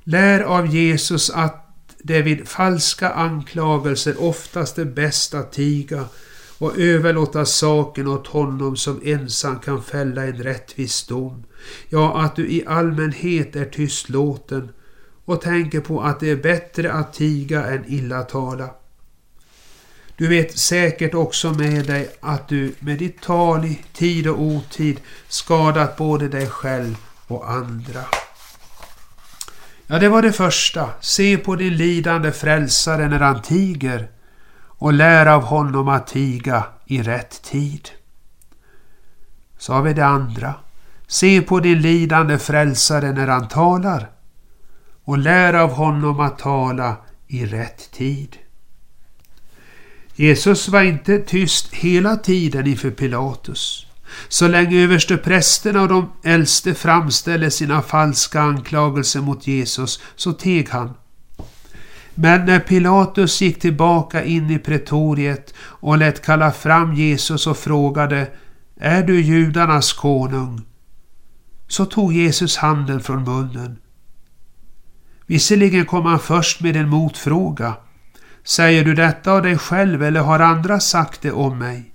Lär 0.04 0.40
av 0.40 0.68
Jesus 0.68 1.30
att 1.30 1.62
det 1.98 2.22
vid 2.22 2.48
falska 2.48 3.10
anklagelser 3.10 4.22
oftast 4.22 4.78
är 4.78 4.86
bäst 4.86 5.34
att 5.34 5.52
tiga 5.52 6.06
och 6.58 6.78
överlåta 6.78 7.46
saken 7.46 8.08
åt 8.08 8.28
honom 8.28 8.78
som 8.78 9.02
ensam 9.04 9.60
kan 9.60 9.84
fälla 9.84 10.24
en 10.24 10.44
rättvis 10.44 11.08
dom. 11.08 11.44
Ja, 11.90 12.22
att 12.22 12.36
du 12.36 12.48
i 12.48 12.64
allmänhet 12.68 13.56
är 13.56 13.66
tystlåten 13.66 14.70
och 15.26 15.42
tänker 15.42 15.80
på 15.80 16.02
att 16.02 16.20
det 16.20 16.30
är 16.30 16.36
bättre 16.36 16.92
att 16.92 17.14
tiga 17.14 17.66
än 17.66 17.84
illa 17.88 18.24
tala. 18.24 18.70
Du 20.18 20.28
vet 20.28 20.58
säkert 20.58 21.14
också 21.14 21.52
med 21.52 21.86
dig 21.86 22.16
att 22.22 22.48
du 22.48 22.76
med 22.80 22.98
ditt 22.98 23.22
tal 23.22 23.66
i 23.66 23.82
tid 23.94 24.28
och 24.28 24.42
otid 24.42 25.00
skadat 25.28 25.98
både 25.98 26.28
dig 26.28 26.48
själv 26.48 26.96
och 27.28 27.52
andra. 27.52 28.02
Ja, 29.88 30.00
det 30.00 30.10
var 30.10 30.22
det 30.22 30.32
första. 30.32 30.90
Se 31.02 31.38
på 31.38 31.56
din 31.56 31.78
lidande 31.78 32.32
frälsare 32.32 33.08
när 33.08 33.20
han 33.20 33.42
tiger 33.42 34.08
och 34.78 34.94
lär 34.94 35.26
av 35.26 35.42
honom 35.42 35.88
att 35.88 36.08
tiga 36.08 36.64
i 36.86 37.02
rätt 37.02 37.44
tid. 37.44 37.90
Så 39.58 39.74
har 39.74 39.82
vi 39.82 39.94
det 39.94 40.06
andra. 40.06 40.54
Se 41.08 41.42
på 41.42 41.60
din 41.60 41.82
lidande 41.82 42.38
frälsare 42.38 43.12
när 43.12 43.28
han 43.28 43.48
talar 43.48 44.10
och 45.04 45.18
lär 45.18 45.54
av 45.54 45.72
honom 45.72 46.20
att 46.20 46.40
tala 46.40 46.96
i 47.28 47.46
rätt 47.46 47.92
tid. 47.92 48.38
Jesus 50.16 50.68
var 50.68 50.82
inte 50.82 51.20
tyst 51.20 51.74
hela 51.74 52.18
tiden 52.18 52.68
inför 52.68 52.92
Pilatus. 52.92 53.86
Så 54.28 54.48
länge 54.48 54.84
översteprästerna 54.84 55.82
och 55.82 55.88
de 55.88 56.12
äldste 56.24 56.74
framställde 56.74 57.52
sina 57.52 57.82
falska 57.82 58.42
anklagelser 58.42 59.22
mot 59.22 59.48
Jesus 59.48 60.00
så 60.16 60.34
teg 60.34 60.70
han. 60.70 60.94
Men 62.16 62.46
när 62.46 62.60
Pilatus 62.60 63.42
gick 63.42 63.60
tillbaka 63.60 64.24
in 64.24 64.52
i 64.52 64.60
pretoriet 64.60 65.54
och 65.58 65.98
lät 65.98 66.26
kalla 66.26 66.52
fram 66.52 66.94
Jesus 66.94 67.48
och 67.48 67.58
frågade 67.58 68.28
Är 68.80 69.04
du 69.04 69.22
judarnas 69.22 69.94
konung? 69.94 70.62
Så 71.68 71.86
tog 71.86 72.14
Jesus 72.14 72.58
handen 72.58 73.00
från 73.00 73.24
munnen. 73.24 73.78
Visserligen 75.26 75.86
kom 75.86 76.06
han 76.06 76.20
först 76.20 76.62
med 76.62 76.76
en 76.76 76.90
motfråga. 76.90 77.74
Säger 78.46 78.86
du 78.86 78.94
detta 78.94 79.32
av 79.32 79.42
dig 79.42 79.58
själv 79.58 80.04
eller 80.04 80.20
har 80.20 80.40
andra 80.40 80.80
sagt 80.80 81.22
det 81.22 81.32
om 81.32 81.58
mig? 81.60 81.92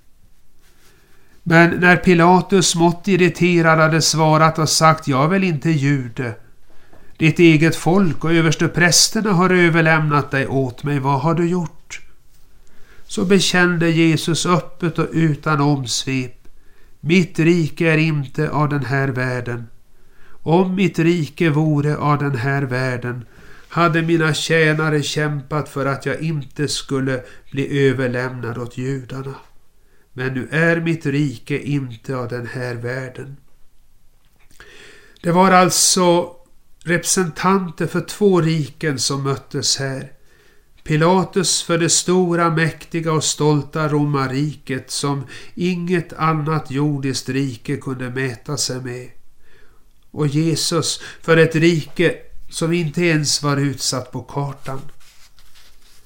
Men 1.43 1.69
när 1.69 1.97
Pilatus 1.97 2.69
smått 2.69 3.07
irriterad 3.07 3.79
hade 3.79 4.01
svarat 4.01 4.59
och 4.59 4.69
sagt 4.69 5.07
jag 5.07 5.23
är 5.23 5.27
väl 5.27 5.43
inte 5.43 5.69
jude. 5.69 6.35
Ditt 7.17 7.39
eget 7.39 7.75
folk 7.75 8.23
och 8.23 8.33
översteprästerna 8.33 9.31
har 9.31 9.49
överlämnat 9.49 10.31
dig 10.31 10.47
åt 10.47 10.83
mig. 10.83 10.99
Vad 10.99 11.21
har 11.21 11.33
du 11.33 11.49
gjort? 11.49 12.01
Så 13.03 13.25
bekände 13.25 13.89
Jesus 13.89 14.45
öppet 14.45 14.99
och 14.99 15.07
utan 15.11 15.61
omsvep. 15.61 16.47
Mitt 16.99 17.39
rike 17.39 17.93
är 17.93 17.97
inte 17.97 18.49
av 18.49 18.69
den 18.69 18.85
här 18.85 19.07
världen. 19.07 19.67
Om 20.43 20.75
mitt 20.75 20.99
rike 20.99 21.49
vore 21.49 21.97
av 21.97 22.17
den 22.17 22.35
här 22.35 22.61
världen 22.61 23.25
hade 23.71 24.01
mina 24.01 24.33
tjänare 24.33 25.03
kämpat 25.03 25.69
för 25.69 25.85
att 25.85 26.05
jag 26.05 26.21
inte 26.21 26.67
skulle 26.67 27.23
bli 27.51 27.87
överlämnad 27.89 28.57
åt 28.57 28.77
judarna. 28.77 29.35
Men 30.13 30.33
nu 30.33 30.47
är 30.51 30.81
mitt 30.81 31.05
rike 31.05 31.59
inte 31.59 32.15
av 32.15 32.27
den 32.27 32.47
här 32.47 32.75
världen. 32.75 33.37
Det 35.21 35.31
var 35.31 35.51
alltså 35.51 36.35
representanter 36.83 37.87
för 37.87 38.01
två 38.01 38.41
riken 38.41 38.99
som 38.99 39.23
möttes 39.23 39.77
här. 39.77 40.11
Pilatus 40.83 41.63
för 41.63 41.77
det 41.77 41.89
stora, 41.89 42.49
mäktiga 42.49 43.13
och 43.13 43.23
stolta 43.23 43.87
romarriket 43.87 44.91
som 44.91 45.27
inget 45.55 46.13
annat 46.13 46.71
jordiskt 46.71 47.29
rike 47.29 47.77
kunde 47.77 48.09
mäta 48.09 48.57
sig 48.57 48.81
med. 48.81 49.09
Och 50.11 50.27
Jesus 50.27 51.01
för 51.21 51.37
ett 51.37 51.55
rike 51.55 52.30
som 52.51 52.73
inte 52.73 53.01
ens 53.01 53.43
var 53.43 53.57
utsatt 53.57 54.11
på 54.11 54.21
kartan. 54.21 54.81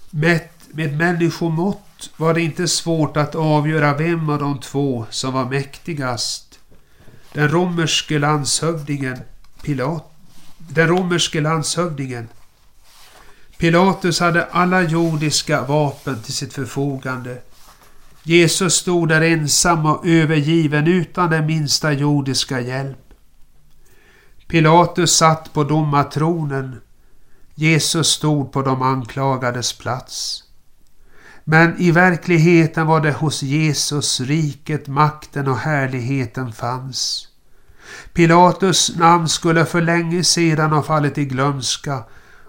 Mätt 0.09 0.51
med 0.71 0.97
människomått 0.97 2.09
var 2.17 2.33
det 2.33 2.41
inte 2.41 2.67
svårt 2.67 3.17
att 3.17 3.35
avgöra 3.35 3.97
vem 3.97 4.29
av 4.29 4.39
de 4.39 4.59
två 4.59 5.05
som 5.09 5.33
var 5.33 5.45
mäktigast. 5.45 6.59
Den 7.33 7.49
romerske 7.49 8.19
landshövdingen 8.19 9.17
Pilat. 9.61 10.11
Den 10.57 10.87
romerske 10.87 11.41
landshövdingen. 11.41 12.27
Pilatus 13.57 14.19
hade 14.19 14.45
alla 14.45 14.81
jordiska 14.81 15.61
vapen 15.61 16.21
till 16.21 16.33
sitt 16.33 16.53
förfogande. 16.53 17.37
Jesus 18.23 18.73
stod 18.73 19.09
där 19.09 19.21
ensam 19.21 19.85
och 19.85 20.07
övergiven 20.07 20.87
utan 20.87 21.29
den 21.29 21.45
minsta 21.45 21.93
jordiska 21.93 22.61
hjälp. 22.61 23.04
Pilatus 24.47 25.17
satt 25.17 25.53
på 25.53 25.63
domartronen. 25.63 26.81
Jesus 27.55 28.07
stod 28.07 28.51
på 28.51 28.61
de 28.61 28.81
anklagades 28.81 29.77
plats. 29.77 30.43
Men 31.43 31.77
i 31.77 31.91
verkligheten 31.91 32.87
var 32.87 33.01
det 33.01 33.11
hos 33.11 33.43
Jesus 33.43 34.21
riket, 34.21 34.87
makten 34.87 35.47
och 35.47 35.57
härligheten 35.57 36.53
fanns. 36.53 37.27
Pilatus 38.13 38.97
namn 38.97 39.29
skulle 39.29 39.65
för 39.65 39.81
länge 39.81 40.23
sedan 40.23 40.71
ha 40.71 40.83
fallit 40.83 41.17
i 41.17 41.25
glömska 41.25 42.03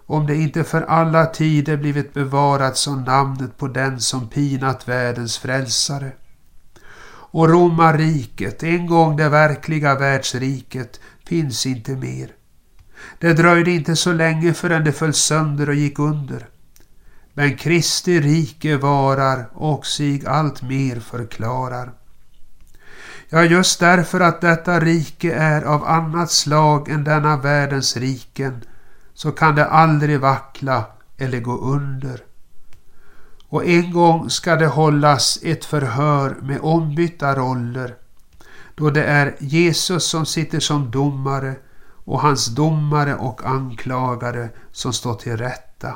om 0.07 0.27
det 0.27 0.37
inte 0.37 0.65
för 0.65 0.83
alla 0.83 1.27
tider 1.27 1.77
blivit 1.77 2.15
bevarat 2.15 2.77
som 2.77 3.05
namnet 3.05 3.59
på 3.59 3.69
den 3.69 4.01
som 4.01 4.29
pinat 4.29 4.89
världens 4.89 5.39
frälsare. 5.39 6.13
Och 7.09 7.49
romarriket, 7.49 8.63
en 8.63 8.87
gång 8.87 9.17
det 9.17 9.29
verkliga 9.29 9.95
världsriket, 9.95 11.01
finns 11.27 11.67
inte 11.67 11.97
mer. 11.97 12.31
Det 13.19 13.33
dröjde 13.33 13.71
inte 13.71 13.97
så 13.97 14.13
länge 14.13 14.55
förrän 14.55 14.85
det 14.85 14.93
föll 14.93 15.15
sönder 15.15 15.69
och 15.69 15.75
gick 15.75 15.99
under. 15.99 16.49
Men 17.35 17.57
Kristi 17.57 18.21
rike 18.21 18.77
varar 18.77 19.49
och 19.53 19.87
sig 19.87 20.27
allt 20.27 20.63
mer 20.63 21.01
förklarar. 21.01 21.93
Ja, 23.29 23.45
just 23.45 23.81
därför 23.81 24.21
att 24.21 24.41
detta 24.41 24.81
rike 24.81 25.35
är 25.35 25.63
av 25.63 25.85
annat 25.85 26.31
slag 26.31 26.89
än 26.89 27.05
denna 27.05 27.37
världens 27.37 27.97
riken 27.97 28.65
så 29.15 29.33
kan 29.33 29.55
det 29.55 29.67
aldrig 29.67 30.21
vackla 30.21 30.85
eller 31.17 31.41
gå 31.41 31.59
under. 31.59 32.21
Och 33.49 33.67
en 33.67 33.93
gång 33.93 34.31
ska 34.31 34.57
det 34.57 34.67
hållas 34.67 35.39
ett 35.43 35.65
förhör 35.65 36.37
med 36.43 36.61
ombytta 36.61 37.35
roller 37.35 37.95
då 38.77 38.91
det 38.91 39.05
är 39.05 39.37
Jesus 39.39 40.05
som 40.05 40.27
sitter 40.27 40.61
som 40.61 40.91
domare 40.91 41.55
och 42.05 42.21
hans 42.21 42.47
domare 42.47 43.15
och 43.15 43.47
anklagare 43.47 44.49
som 44.73 44.93
står 44.93 45.15
till 45.15 45.37
rätta. 45.37 45.95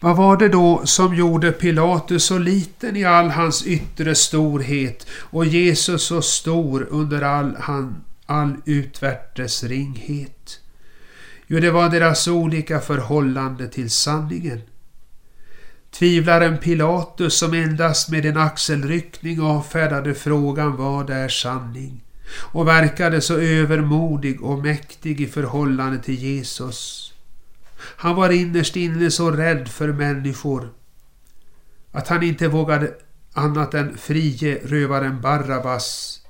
Vad 0.00 0.16
var 0.16 0.36
det 0.36 0.48
då 0.48 0.82
som 0.84 1.14
gjorde 1.14 1.52
Pilatus 1.52 2.24
så 2.24 2.38
liten 2.38 2.96
i 2.96 3.04
all 3.04 3.30
hans 3.30 3.66
yttre 3.66 4.14
storhet 4.14 5.06
och 5.12 5.46
Jesus 5.46 6.06
så 6.06 6.22
stor 6.22 6.86
under 6.90 7.22
all, 7.22 7.56
han, 7.60 8.04
all 8.26 8.56
utvärtes 8.64 9.64
ringhet? 9.64 10.60
Jo, 11.46 11.60
det 11.60 11.70
var 11.70 11.88
deras 11.88 12.28
olika 12.28 12.80
förhållande 12.80 13.68
till 13.68 13.90
sanningen. 13.90 14.60
Tvivlaren 15.92 16.58
Pilatus 16.58 17.38
som 17.38 17.54
endast 17.54 18.08
med 18.08 18.26
en 18.26 18.36
axelryckning 18.36 19.40
avfärdade 19.40 20.14
frågan 20.14 20.76
vad 20.76 21.10
är 21.10 21.28
sanning 21.28 22.04
och 22.36 22.68
verkade 22.68 23.20
så 23.20 23.38
övermodig 23.38 24.42
och 24.42 24.58
mäktig 24.58 25.20
i 25.20 25.26
förhållande 25.26 25.98
till 25.98 26.14
Jesus 26.14 27.08
han 27.96 28.16
var 28.16 28.30
innerst 28.30 28.76
inne 28.76 29.10
så 29.10 29.30
rädd 29.30 29.68
för 29.68 29.92
människor 29.92 30.68
att 31.92 32.08
han 32.08 32.22
inte 32.22 32.48
vågade 32.48 32.94
annat 33.32 33.74
än 33.74 33.98
frige 33.98 34.60
rövaren 34.64 35.20
Barabbas 35.20 36.20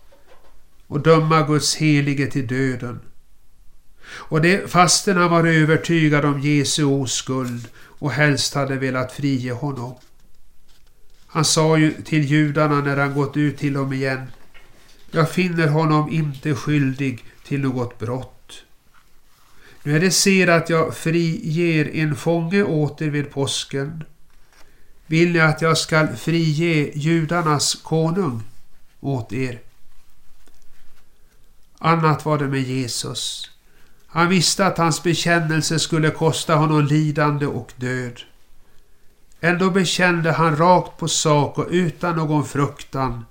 och 0.86 1.00
döma 1.00 1.42
Guds 1.42 1.74
helige 1.74 2.26
till 2.26 2.46
döden. 2.46 3.00
Och 4.04 4.42
det 4.42 4.70
fastän 4.70 5.16
han 5.16 5.30
var 5.30 5.46
övertygad 5.46 6.24
om 6.24 6.40
Jesu 6.40 6.84
oskuld 6.84 7.68
och 8.02 8.12
helst 8.12 8.54
hade 8.54 8.76
velat 8.76 9.12
frige 9.12 9.52
honom. 9.52 9.94
Han 11.26 11.44
sa 11.44 11.78
ju 11.78 12.02
till 12.02 12.24
judarna 12.24 12.80
när 12.80 12.96
han 12.96 13.14
gått 13.14 13.36
ut 13.36 13.58
till 13.58 13.72
dem 13.72 13.92
igen. 13.92 14.26
Jag 15.10 15.30
finner 15.30 15.66
honom 15.68 16.10
inte 16.12 16.54
skyldig 16.54 17.24
till 17.44 17.60
något 17.60 17.98
brott. 17.98 18.64
Nu 19.82 19.96
är 19.96 20.00
det 20.00 20.10
ser 20.10 20.48
att 20.48 20.70
jag 20.70 20.96
friger 20.96 21.94
en 21.94 22.16
fånge 22.16 22.62
åter 22.62 23.10
vid 23.10 23.30
påsken. 23.30 24.04
Vill 25.06 25.32
ni 25.32 25.40
att 25.40 25.62
jag 25.62 25.78
skall 25.78 26.08
frige 26.08 26.92
judarnas 26.94 27.74
konung 27.74 28.42
åt 29.00 29.32
er? 29.32 29.60
Annat 31.78 32.24
var 32.24 32.38
det 32.38 32.48
med 32.48 32.62
Jesus. 32.62 33.51
Han 34.14 34.28
visste 34.28 34.66
att 34.66 34.78
hans 34.78 35.02
bekännelse 35.02 35.78
skulle 35.78 36.10
kosta 36.10 36.54
honom 36.54 36.84
lidande 36.84 37.46
och 37.46 37.72
död. 37.76 38.20
Ändå 39.40 39.70
bekände 39.70 40.32
han 40.32 40.56
rakt 40.56 40.98
på 40.98 41.08
sak 41.08 41.58
och 41.58 41.66
utan 41.70 42.16
någon 42.16 42.44
fruktan. 42.44 43.24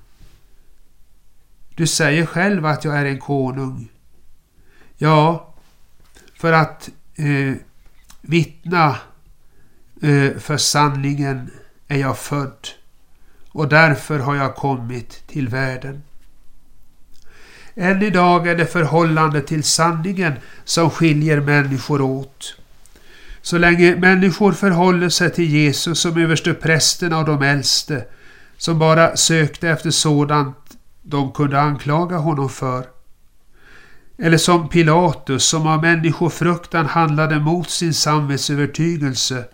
Du 1.76 1.88
säger 1.88 2.26
själv 2.26 2.66
att 2.66 2.84
jag 2.84 2.98
är 2.98 3.06
en 3.06 3.20
konung. 3.20 3.92
Ja, 4.98 5.54
för 6.36 6.54
att 6.54 6.90
eh, 7.16 7.56
vittna 8.22 8.96
eh, 10.02 10.38
för 10.40 10.58
sanningen 10.58 11.52
är 11.88 11.98
jag 11.98 12.18
född 12.18 12.68
och 13.52 13.68
därför 13.68 14.20
har 14.20 14.36
jag 14.36 14.56
kommit 14.56 15.28
till 15.28 15.50
världen. 15.50 16.04
Än 17.76 18.02
idag 18.02 18.48
är 18.48 18.56
det 18.56 18.66
förhållandet 18.66 19.48
till 19.48 19.64
sanningen 19.64 20.34
som 20.64 20.90
skiljer 20.90 21.40
människor 21.42 22.02
åt. 22.02 22.56
Så 23.42 23.58
länge 23.58 23.96
människor 23.96 24.52
förhåller 24.52 25.10
sig 25.10 25.32
till 25.32 25.50
Jesus 25.50 26.00
som 26.00 26.18
överste 26.18 26.54
prästen 26.54 27.14
och 27.14 27.26
de 27.26 27.42
äldste, 27.42 28.06
som 28.58 28.80
bara 28.80 29.18
sökte 29.18 29.70
efter 29.70 29.92
sådant 29.92 30.58
de 31.02 31.32
kunde 31.32 31.62
anklaga 31.62 32.18
honom 32.18 32.50
för, 32.50 32.86
Eller 34.18 34.38
som 34.38 34.70
Pilatus 34.70 35.46
som 35.46 35.68
av 35.68 35.82
människofruktan 35.82 36.86
handlade 36.86 37.40
mot 37.40 37.70
sin 37.70 37.94
samvetsövertygelse 37.94 39.46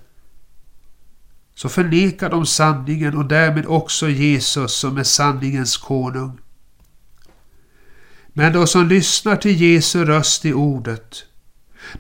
så 1.56 1.70
förnekar 1.70 2.30
de 2.30 2.46
sanningen 2.46 3.18
och 3.18 3.26
därmed 3.26 3.66
också 3.66 4.10
Jesus 4.10 4.74
som 4.74 4.98
är 4.98 5.04
sanningens 5.04 5.78
konung. 5.78 6.40
Men 8.38 8.54
de 8.54 8.68
som 8.68 8.88
lyssnar 8.88 9.36
till 9.36 9.62
Jesu 9.62 10.06
röst 10.06 10.46
i 10.46 10.54
ordet, 10.54 11.24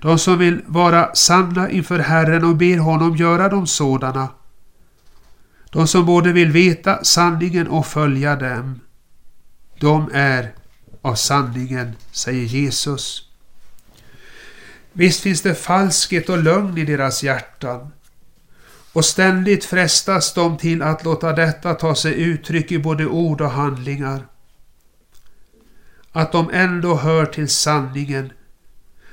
de 0.02 0.20
som 0.20 0.38
vill 0.38 0.62
vara 0.66 1.16
sanna 1.16 1.70
inför 1.70 2.00
Herren 2.00 2.44
och 2.44 2.56
ber 2.56 2.78
honom 2.78 3.16
göra 3.16 3.50
dem 3.50 3.68
sådana, 3.68 4.30
de 5.70 5.88
som 5.88 6.06
både 6.06 6.32
vill 6.32 6.52
veta 6.52 7.04
sanningen 7.04 7.68
och 7.68 7.88
följa 7.88 8.36
dem, 8.36 8.80
de 9.80 10.10
är 10.14 10.54
av 11.02 11.16
sanningen, 11.16 11.96
säger 12.12 12.44
Jesus. 12.44 13.30
Visst 14.94 15.22
finns 15.22 15.42
det 15.42 15.56
falskhet 15.56 16.30
och 16.30 16.44
lögn 16.44 16.78
i 16.78 16.86
deras 16.86 17.24
hjärtan. 17.24 17.92
Och 18.94 19.06
ständigt 19.06 19.66
frestas 19.66 20.34
de 20.34 20.58
till 20.58 20.82
att 20.82 21.04
låta 21.04 21.34
detta 21.34 21.74
ta 21.74 21.96
sig 21.96 22.22
uttryck 22.22 22.72
i 22.72 22.80
både 22.80 23.06
ord 23.06 23.42
och 23.42 23.52
handlingar. 23.52 24.28
Att 26.18 26.32
de 26.32 26.50
ändå 26.54 26.96
hör 26.96 27.26
till 27.26 27.50
sanningen, 27.50 28.32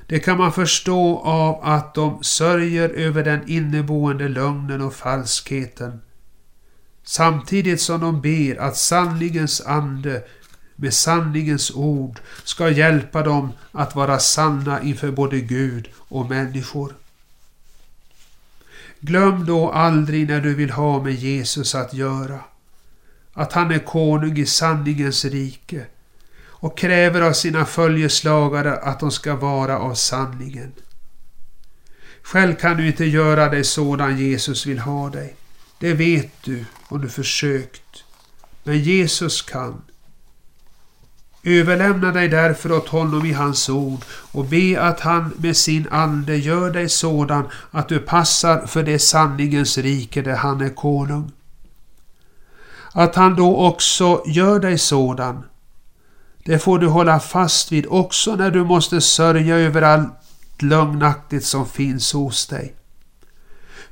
det 0.06 0.18
kan 0.18 0.38
man 0.38 0.52
förstå 0.52 1.18
av 1.18 1.60
att 1.64 1.94
de 1.94 2.24
sörjer 2.24 2.88
över 2.88 3.24
den 3.24 3.48
inneboende 3.48 4.28
lögnen 4.28 4.80
och 4.80 4.94
falskheten. 4.94 6.00
Samtidigt 7.02 7.80
som 7.80 8.00
de 8.00 8.20
ber 8.20 8.60
att 8.60 8.76
sanningens 8.76 9.60
ande 9.60 10.22
med 10.76 10.94
sanningens 10.94 11.70
ord 11.70 12.20
ska 12.44 12.70
hjälpa 12.70 13.22
dem 13.22 13.52
att 13.72 13.94
vara 13.94 14.18
sanna 14.18 14.82
inför 14.82 15.10
både 15.10 15.40
Gud 15.40 15.88
och 15.96 16.30
människor. 16.30 16.94
Glöm 19.00 19.46
då 19.46 19.70
aldrig 19.70 20.28
när 20.28 20.40
du 20.40 20.54
vill 20.54 20.70
ha 20.70 21.02
med 21.02 21.14
Jesus 21.14 21.74
att 21.74 21.94
göra 21.94 22.40
att 23.32 23.52
han 23.52 23.70
är 23.70 23.78
konung 23.78 24.38
i 24.38 24.46
sanningens 24.46 25.24
rike 25.24 25.86
och 26.64 26.78
kräver 26.78 27.20
av 27.20 27.32
sina 27.32 27.64
följeslagare 27.64 28.76
att 28.76 29.00
de 29.00 29.10
ska 29.10 29.36
vara 29.36 29.78
av 29.78 29.94
sanningen. 29.94 30.72
Själv 32.22 32.54
kan 32.54 32.76
du 32.76 32.86
inte 32.86 33.04
göra 33.04 33.48
dig 33.48 33.64
sådan 33.64 34.18
Jesus 34.18 34.66
vill 34.66 34.78
ha 34.78 35.10
dig. 35.10 35.36
Det 35.78 35.94
vet 35.94 36.42
du 36.44 36.64
om 36.88 37.00
du 37.00 37.08
försökt. 37.08 38.04
Men 38.62 38.78
Jesus 38.78 39.42
kan. 39.42 39.82
Överlämna 41.42 42.12
dig 42.12 42.28
därför 42.28 42.72
åt 42.72 42.88
honom 42.88 43.26
i 43.26 43.32
hans 43.32 43.68
ord 43.68 44.00
och 44.32 44.44
be 44.44 44.80
att 44.80 45.00
han 45.00 45.32
med 45.36 45.56
sin 45.56 45.88
ande 45.90 46.36
gör 46.36 46.70
dig 46.70 46.88
sådan 46.88 47.44
att 47.70 47.88
du 47.88 47.98
passar 47.98 48.66
för 48.66 48.82
det 48.82 48.98
sanningens 48.98 49.78
rike 49.78 50.22
där 50.22 50.36
han 50.36 50.60
är 50.60 50.74
konung. 50.74 51.32
Att 52.92 53.14
han 53.14 53.36
då 53.36 53.56
också 53.56 54.22
gör 54.26 54.60
dig 54.60 54.78
sådan, 54.78 55.44
det 56.44 56.58
får 56.58 56.78
du 56.78 56.86
hålla 56.86 57.20
fast 57.20 57.72
vid 57.72 57.86
också 57.88 58.36
när 58.36 58.50
du 58.50 58.64
måste 58.64 59.00
sörja 59.00 59.56
över 59.56 59.82
allt 59.82 60.08
lögnaktigt 60.58 61.44
som 61.44 61.68
finns 61.68 62.12
hos 62.12 62.46
dig. 62.46 62.74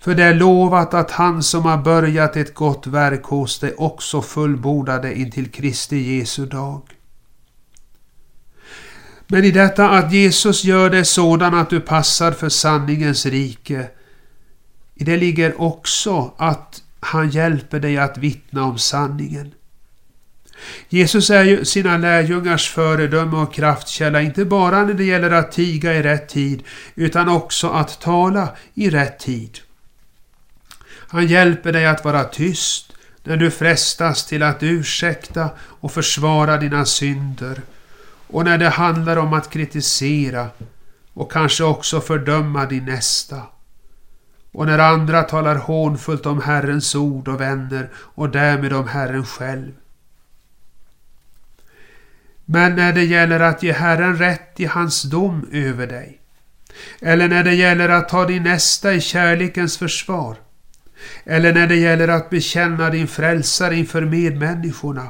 För 0.00 0.14
det 0.14 0.24
är 0.24 0.34
lovat 0.34 0.94
att 0.94 1.10
han 1.10 1.42
som 1.42 1.64
har 1.64 1.78
börjat 1.78 2.36
ett 2.36 2.54
gott 2.54 2.86
verk 2.86 3.24
hos 3.24 3.58
dig 3.58 3.74
också 3.74 4.22
fullbordar 4.22 5.02
det 5.02 5.18
intill 5.18 5.50
Kristi 5.50 5.96
Jesu 5.96 6.46
dag. 6.46 6.82
Men 9.26 9.44
i 9.44 9.50
detta 9.50 9.90
att 9.90 10.12
Jesus 10.12 10.64
gör 10.64 10.90
dig 10.90 11.04
sådan 11.04 11.54
att 11.54 11.70
du 11.70 11.80
passar 11.80 12.32
för 12.32 12.48
sanningens 12.48 13.26
rike, 13.26 13.90
i 14.94 15.04
det 15.04 15.16
ligger 15.16 15.60
också 15.60 16.34
att 16.36 16.82
han 17.00 17.30
hjälper 17.30 17.80
dig 17.80 17.98
att 17.98 18.18
vittna 18.18 18.64
om 18.64 18.78
sanningen. 18.78 19.54
Jesus 20.88 21.30
är 21.30 21.44
ju 21.44 21.64
sina 21.64 21.96
lärjungars 21.96 22.70
föredöme 22.70 23.36
och 23.36 23.54
kraftkälla, 23.54 24.20
inte 24.22 24.44
bara 24.44 24.84
när 24.84 24.94
det 24.94 25.04
gäller 25.04 25.30
att 25.30 25.52
tiga 25.52 25.94
i 25.94 26.02
rätt 26.02 26.28
tid, 26.28 26.62
utan 26.94 27.28
också 27.28 27.68
att 27.68 28.00
tala 28.00 28.48
i 28.74 28.90
rätt 28.90 29.18
tid. 29.18 29.58
Han 31.12 31.26
hjälper 31.26 31.72
dig 31.72 31.86
att 31.86 32.04
vara 32.04 32.24
tyst 32.24 32.92
när 33.24 33.36
du 33.36 33.50
frestas 33.50 34.26
till 34.26 34.42
att 34.42 34.62
ursäkta 34.62 35.50
och 35.58 35.92
försvara 35.92 36.56
dina 36.56 36.84
synder 36.84 37.60
och 38.26 38.44
när 38.44 38.58
det 38.58 38.68
handlar 38.68 39.16
om 39.16 39.32
att 39.32 39.50
kritisera 39.50 40.48
och 41.12 41.32
kanske 41.32 41.64
också 41.64 42.00
fördöma 42.00 42.66
din 42.66 42.84
nästa. 42.84 43.42
Och 44.52 44.66
när 44.66 44.78
andra 44.78 45.22
talar 45.22 45.56
hånfullt 45.56 46.26
om 46.26 46.42
Herrens 46.42 46.94
ord 46.94 47.28
och 47.28 47.40
vänner 47.40 47.90
och 47.94 48.28
därmed 48.28 48.72
om 48.72 48.88
Herren 48.88 49.26
själv. 49.26 49.72
Men 52.52 52.76
när 52.76 52.92
det 52.92 53.04
gäller 53.04 53.40
att 53.40 53.62
ge 53.62 53.72
Herren 53.72 54.18
rätt 54.18 54.60
i 54.60 54.64
hans 54.64 55.02
dom 55.02 55.48
över 55.52 55.86
dig, 55.86 56.20
eller 57.00 57.28
när 57.28 57.44
det 57.44 57.54
gäller 57.54 57.88
att 57.88 58.08
ta 58.08 58.24
din 58.24 58.42
nästa 58.42 58.92
i 58.92 59.00
kärlekens 59.00 59.78
försvar, 59.78 60.36
eller 61.24 61.54
när 61.54 61.66
det 61.66 61.76
gäller 61.76 62.08
att 62.08 62.30
bekänna 62.30 62.90
din 62.90 63.08
frälsare 63.08 63.76
inför 63.76 64.02
medmänniskorna, 64.02 65.08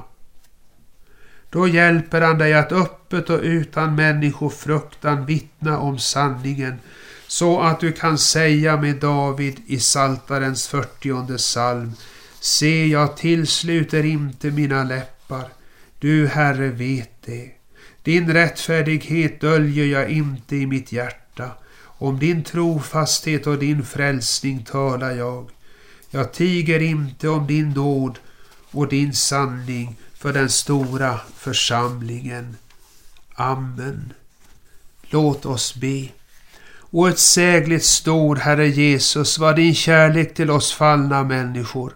då 1.51 1.69
hjälper 1.69 2.21
han 2.21 2.39
dig 2.39 2.55
att 2.55 2.73
öppet 2.73 3.31
och 3.31 3.41
utan 3.43 3.95
människofruktan 3.95 5.27
vittna 5.27 5.79
om 5.79 5.99
sanningen 5.99 6.79
så 7.27 7.61
att 7.61 7.81
du 7.81 7.93
kan 7.93 8.19
säga 8.19 8.77
med 8.77 8.97
David 8.97 9.61
i 9.67 9.81
Saltarens 9.81 10.69
40 10.69 11.37
psalm 11.37 11.93
Se, 12.41 12.87
jag 12.87 13.17
tillsluter 13.17 14.05
inte 14.05 14.51
mina 14.51 14.85
läppar. 14.85 15.62
Du, 16.03 16.27
Herre, 16.27 16.69
vet 16.69 17.11
det. 17.25 17.51
Din 18.03 18.33
rättfärdighet 18.33 19.41
döljer 19.41 19.87
jag 19.87 20.11
inte 20.11 20.57
i 20.57 20.67
mitt 20.67 20.93
hjärta. 20.93 21.51
Om 21.83 22.19
din 22.19 22.45
trofasthet 22.45 23.47
och 23.47 23.59
din 23.59 23.85
frälsning 23.85 24.65
talar 24.65 25.11
jag. 25.11 25.51
Jag 26.11 26.33
tiger 26.33 26.83
inte 26.83 27.29
om 27.29 27.47
din 27.47 27.71
nåd 27.71 28.19
och 28.71 28.89
din 28.89 29.15
sanning 29.15 29.97
för 30.15 30.33
den 30.33 30.49
stora 30.49 31.21
församlingen. 31.37 32.57
Amen. 33.35 34.13
Låt 35.03 35.47
oss 35.47 35.75
be. 35.75 36.09
O 36.91 37.07
ett 37.07 37.19
sägligt 37.19 37.85
stor 37.85 38.37
Herre 38.37 38.69
Jesus 38.69 39.39
var 39.39 39.55
din 39.55 39.75
kärlek 39.75 40.35
till 40.35 40.51
oss 40.51 40.73
fallna 40.73 41.23
människor, 41.23 41.95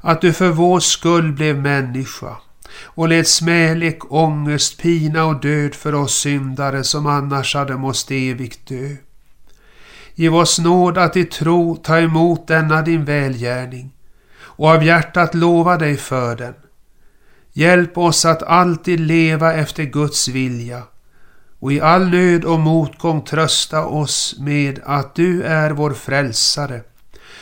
att 0.00 0.20
du 0.20 0.32
för 0.32 0.48
vår 0.48 0.80
skull 0.80 1.32
blev 1.32 1.56
människa 1.56 2.36
och 2.84 3.08
led 3.08 3.26
smälek, 3.26 4.12
ångest, 4.12 4.78
pina 4.78 5.24
och 5.24 5.40
död 5.40 5.74
för 5.74 5.94
oss 5.94 6.14
syndare 6.14 6.84
som 6.84 7.06
annars 7.06 7.54
hade 7.54 7.76
måst 7.76 8.10
evigt 8.10 8.68
dö. 8.68 8.96
Giv 10.14 10.34
oss 10.34 10.58
nåd 10.58 10.98
att 10.98 11.16
i 11.16 11.24
tro 11.24 11.76
ta 11.76 11.98
emot 11.98 12.48
denna 12.48 12.82
din 12.82 13.04
välgärning 13.04 13.90
och 14.38 14.68
av 14.68 14.84
hjärtat 14.84 15.34
lova 15.34 15.76
dig 15.76 15.96
för 15.96 16.36
den 16.36 16.54
Hjälp 17.52 17.98
oss 17.98 18.24
att 18.24 18.42
alltid 18.42 19.00
leva 19.00 19.54
efter 19.54 19.82
Guds 19.82 20.28
vilja 20.28 20.82
och 21.58 21.72
i 21.72 21.80
all 21.80 22.08
nöd 22.08 22.44
och 22.44 22.60
motgång 22.60 23.22
trösta 23.22 23.86
oss 23.86 24.36
med 24.38 24.80
att 24.84 25.14
du 25.14 25.42
är 25.42 25.70
vår 25.70 25.90
frälsare 25.90 26.82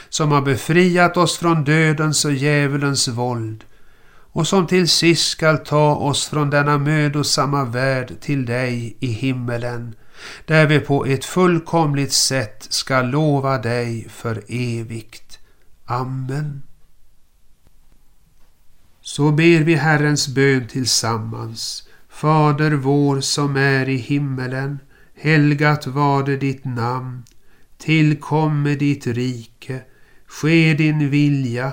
som 0.09 0.33
har 0.33 0.43
befriat 0.43 1.17
oss 1.17 1.39
från 1.39 1.65
dödens 1.65 2.25
och 2.25 2.33
djävulens 2.33 3.09
våld 3.09 3.65
och 4.35 4.47
som 4.47 4.67
till 4.67 4.89
sist 4.89 5.29
skall 5.29 5.59
ta 5.59 5.95
oss 5.95 6.27
från 6.27 6.51
denna 6.51 6.79
mödosamma 6.79 7.65
värld 7.65 8.21
till 8.21 8.47
dig 8.47 8.97
i 9.01 9.07
himmelen 9.07 9.95
där 10.45 10.67
vi 10.67 10.81
på 10.81 11.07
ett 11.07 11.25
fullkomligt 11.25 12.13
sätt 12.13 12.67
ska 12.71 13.03
lova 13.03 13.59
dig 13.59 14.07
för 14.11 14.43
evigt. 14.49 15.39
Amen. 15.85 16.63
Så 19.01 19.31
ber 19.31 19.61
vi 19.61 19.75
Herrens 19.75 20.29
bön 20.29 20.69
tillsammans. 20.69 21.89
Fader 22.09 22.71
vår 22.71 23.21
som 23.21 23.57
är 23.57 23.89
i 23.89 23.97
himmelen. 23.97 24.79
Helgat 25.15 25.87
varde 25.87 26.37
ditt 26.37 26.65
namn. 26.65 27.25
Tillkomme 27.79 28.75
ditt 28.75 29.07
rike. 29.07 29.81
Ske 30.27 30.75
din 30.75 31.11
vilja 31.11 31.73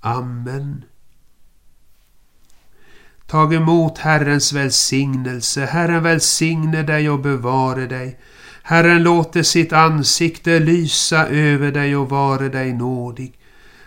Amen. 0.00 0.84
Tag 3.26 3.54
emot 3.54 3.98
Herrens 3.98 4.52
välsignelse. 4.52 5.64
Herren 5.64 6.02
välsigne 6.02 6.82
dig 6.82 7.10
och 7.10 7.20
bevare 7.20 7.86
dig. 7.86 8.18
Herren 8.62 9.02
låter 9.02 9.42
sitt 9.42 9.72
ansikte 9.72 10.58
lysa 10.58 11.26
över 11.26 11.72
dig 11.72 11.96
och 11.96 12.08
vare 12.08 12.48
dig 12.48 12.72
nådig. 12.72 13.32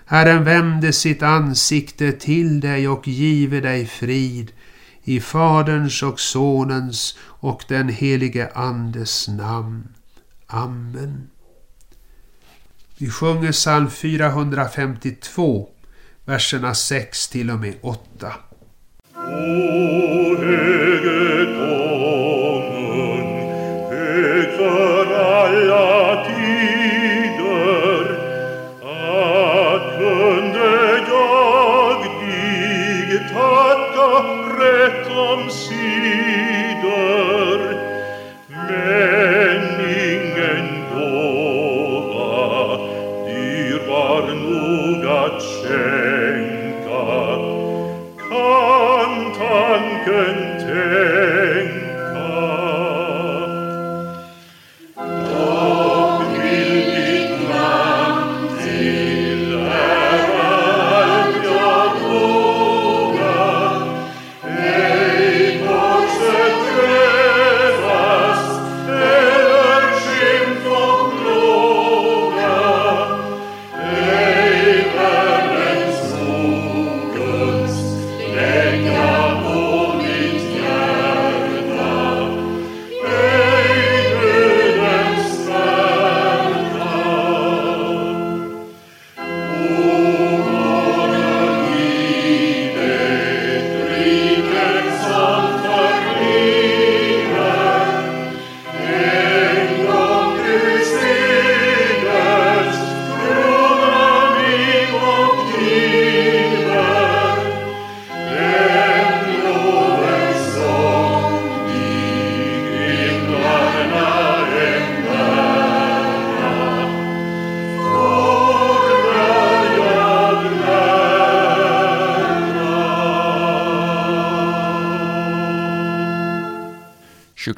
Herren 0.05 0.43
vände 0.43 0.93
sitt 0.93 1.23
ansikte 1.23 2.11
till 2.11 2.59
dig 2.59 2.87
och 2.87 3.07
give 3.07 3.59
dig 3.59 3.85
frid. 3.85 4.51
I 5.03 5.19
Faderns 5.19 6.03
och 6.03 6.19
Sonens 6.19 7.17
och 7.21 7.63
den 7.67 7.89
helige 7.89 8.51
Andes 8.55 9.27
namn. 9.27 9.87
Amen. 10.47 11.29
Vi 12.97 13.09
sjunger 13.09 13.51
psalm 13.51 13.89
452, 13.89 15.69
verserna 16.25 16.73
6 16.73 17.27
till 17.27 17.51
och 17.51 17.59
med 17.59 17.75
8. 17.81 18.33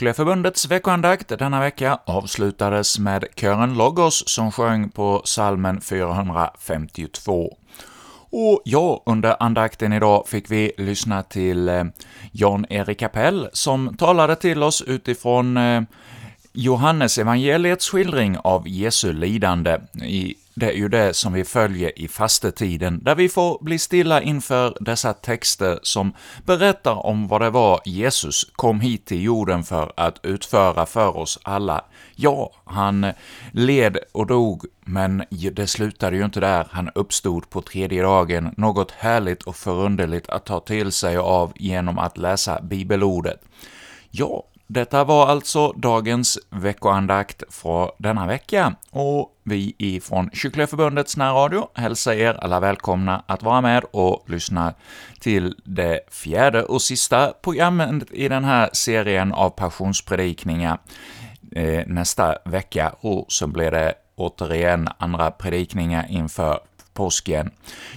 Kyrkliga 0.05 0.13
Förbundets 0.13 0.71
veckoandakt 0.71 1.27
denna 1.27 1.59
vecka 1.59 1.99
avslutades 2.05 2.99
med 2.99 3.25
kören 3.35 3.73
Logos 3.73 4.23
som 4.27 4.51
sjöng 4.51 4.89
på 4.89 5.21
salmen 5.25 5.81
452. 5.81 7.57
Och 8.29 8.61
ja, 8.65 9.03
under 9.05 9.35
andakten 9.39 9.93
idag 9.93 10.27
fick 10.27 10.51
vi 10.51 10.71
lyssna 10.77 11.23
till 11.23 11.69
eh, 11.69 11.83
Jan-Erik 12.31 12.99
Kapell 12.99 13.49
som 13.53 13.97
talade 13.97 14.35
till 14.35 14.63
oss 14.63 14.81
utifrån 14.81 15.57
eh, 15.57 15.81
Johannes 16.53 17.17
evangeliets 17.17 17.89
skildring 17.89 18.37
av 18.37 18.67
Jesu 18.67 19.13
lidande. 19.13 19.79
I, 20.03 20.35
det 20.55 20.71
är 20.71 20.75
ju 20.75 20.89
det 20.89 21.13
som 21.13 21.33
vi 21.33 21.43
följer 21.43 21.99
i 21.99 22.07
fastetiden, 22.07 23.03
där 23.03 23.15
vi 23.15 23.29
får 23.29 23.63
bli 23.63 23.79
stilla 23.79 24.21
inför 24.21 24.77
dessa 24.79 25.13
texter 25.13 25.79
som 25.83 26.13
berättar 26.45 27.05
om 27.05 27.27
vad 27.27 27.41
det 27.41 27.49
var 27.49 27.79
Jesus 27.85 28.45
kom 28.55 28.79
hit 28.79 29.05
till 29.05 29.23
jorden 29.23 29.63
för 29.63 29.91
att 29.97 30.25
utföra 30.25 30.85
för 30.85 31.17
oss 31.17 31.39
alla. 31.43 31.85
Ja, 32.15 32.51
han 32.65 33.07
led 33.51 33.97
och 34.11 34.27
dog, 34.27 34.65
men 34.81 35.23
det 35.29 35.67
slutade 35.67 36.15
ju 36.15 36.25
inte 36.25 36.39
där. 36.39 36.67
Han 36.71 36.89
uppstod 36.95 37.49
på 37.49 37.61
tredje 37.61 38.03
dagen, 38.03 38.53
något 38.57 38.91
härligt 38.91 39.43
och 39.43 39.55
förunderligt 39.55 40.29
att 40.29 40.45
ta 40.45 40.59
till 40.59 40.91
sig 40.91 41.17
av 41.17 41.53
genom 41.55 41.99
att 41.99 42.17
läsa 42.17 42.61
bibelordet. 42.61 43.41
Ja, 44.11 44.43
detta 44.67 45.03
var 45.03 45.27
alltså 45.27 45.71
dagens 45.71 46.39
veckoandakt 46.49 47.43
för 47.49 47.91
denna 47.97 48.27
vecka, 48.27 48.75
och 48.91 49.31
vi 49.43 49.75
ifrån 49.77 50.29
Kyrkliga 50.33 50.67
Förbundets 50.67 51.17
närradio 51.17 51.67
hälsar 51.73 52.13
er 52.13 52.33
alla 52.33 52.59
välkomna 52.59 53.23
att 53.27 53.43
vara 53.43 53.61
med 53.61 53.83
och 53.91 54.23
lyssna 54.27 54.73
till 55.19 55.55
det 55.63 55.99
fjärde 56.11 56.63
och 56.63 56.81
sista 56.81 57.33
programmet 57.41 58.11
i 58.11 58.27
den 58.27 58.43
här 58.43 58.69
serien 58.73 59.33
av 59.33 59.49
passionspredikningar 59.49 60.77
eh, 61.51 61.83
nästa 61.87 62.37
vecka, 62.45 62.95
och 62.99 63.25
så 63.29 63.47
blir 63.47 63.71
det 63.71 63.93
återigen 64.15 64.87
andra 64.97 65.31
predikningar 65.31 66.05
inför 66.09 66.59
påsken. 66.93 67.51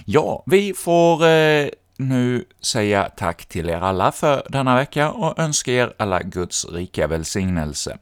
Ja, 0.05 0.43
vi 0.45 0.73
får 0.73 1.25
eh, 1.25 1.67
nu 1.99 2.45
säga 2.61 3.09
tack 3.17 3.45
till 3.45 3.69
er 3.69 3.77
alla 3.81 4.11
för 4.11 4.43
denna 4.49 4.75
vecka 4.75 5.11
och 5.11 5.39
önska 5.39 5.71
er 5.71 5.93
alla 5.97 6.21
Guds 6.23 6.65
rika 6.65 7.07
välsignelse. 7.07 7.97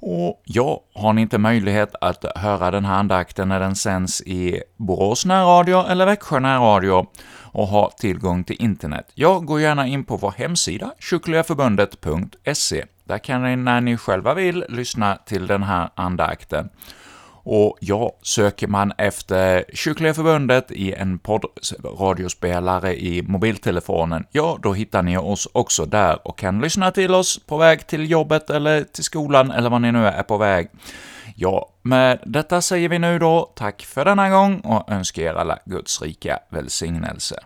Och 0.00 0.42
ja, 0.44 0.80
har 0.94 1.12
ni 1.12 1.22
inte 1.22 1.38
möjlighet 1.38 1.94
att 2.00 2.24
höra 2.36 2.70
den 2.70 2.84
här 2.84 2.94
andakten 2.94 3.48
när 3.48 3.60
den 3.60 3.76
sänds 3.76 4.20
i 4.20 4.62
Borås 4.76 5.24
närradio 5.24 5.86
eller 5.86 6.06
Växjö 6.06 6.40
närradio 6.40 7.06
och 7.52 7.68
har 7.68 7.92
tillgång 7.98 8.44
till 8.44 8.56
internet, 8.62 9.10
ja, 9.14 9.38
gå 9.38 9.60
gärna 9.60 9.86
in 9.86 10.04
på 10.04 10.16
vår 10.16 10.34
hemsida, 10.36 10.90
kyrkligaförbundet.se. 10.98 12.84
Där 13.04 13.18
kan 13.18 13.42
ni, 13.42 13.56
när 13.56 13.80
ni 13.80 13.96
själva 13.96 14.34
vill, 14.34 14.64
lyssna 14.68 15.16
till 15.16 15.46
den 15.46 15.62
här 15.62 15.90
andakten. 15.94 16.68
Och 17.50 17.78
ja, 17.80 18.12
söker 18.22 18.66
man 18.66 18.92
efter 18.98 19.64
Kyrkliga 19.74 20.14
Förbundet 20.14 20.70
i 20.70 20.92
en 20.92 21.18
poddradiospelare 21.18 23.00
i 23.00 23.22
mobiltelefonen, 23.22 24.24
ja, 24.30 24.58
då 24.62 24.72
hittar 24.72 25.02
ni 25.02 25.18
oss 25.18 25.48
också 25.52 25.84
där 25.84 26.28
och 26.28 26.38
kan 26.38 26.60
lyssna 26.60 26.90
till 26.90 27.14
oss 27.14 27.46
på 27.46 27.56
väg 27.56 27.86
till 27.86 28.10
jobbet 28.10 28.50
eller 28.50 28.84
till 28.84 29.04
skolan 29.04 29.50
eller 29.50 29.70
vad 29.70 29.82
ni 29.82 29.92
nu 29.92 30.06
är 30.06 30.22
på 30.22 30.36
väg. 30.36 30.68
Ja, 31.36 31.68
med 31.82 32.18
detta 32.26 32.62
säger 32.62 32.88
vi 32.88 32.98
nu 32.98 33.18
då 33.18 33.52
tack 33.56 33.82
för 33.82 34.04
denna 34.04 34.30
gång 34.30 34.60
och 34.60 34.90
önskar 34.92 35.22
er 35.22 35.34
alla 35.34 35.58
Guds 35.64 36.02
rika 36.02 36.38
välsignelse. 36.50 37.40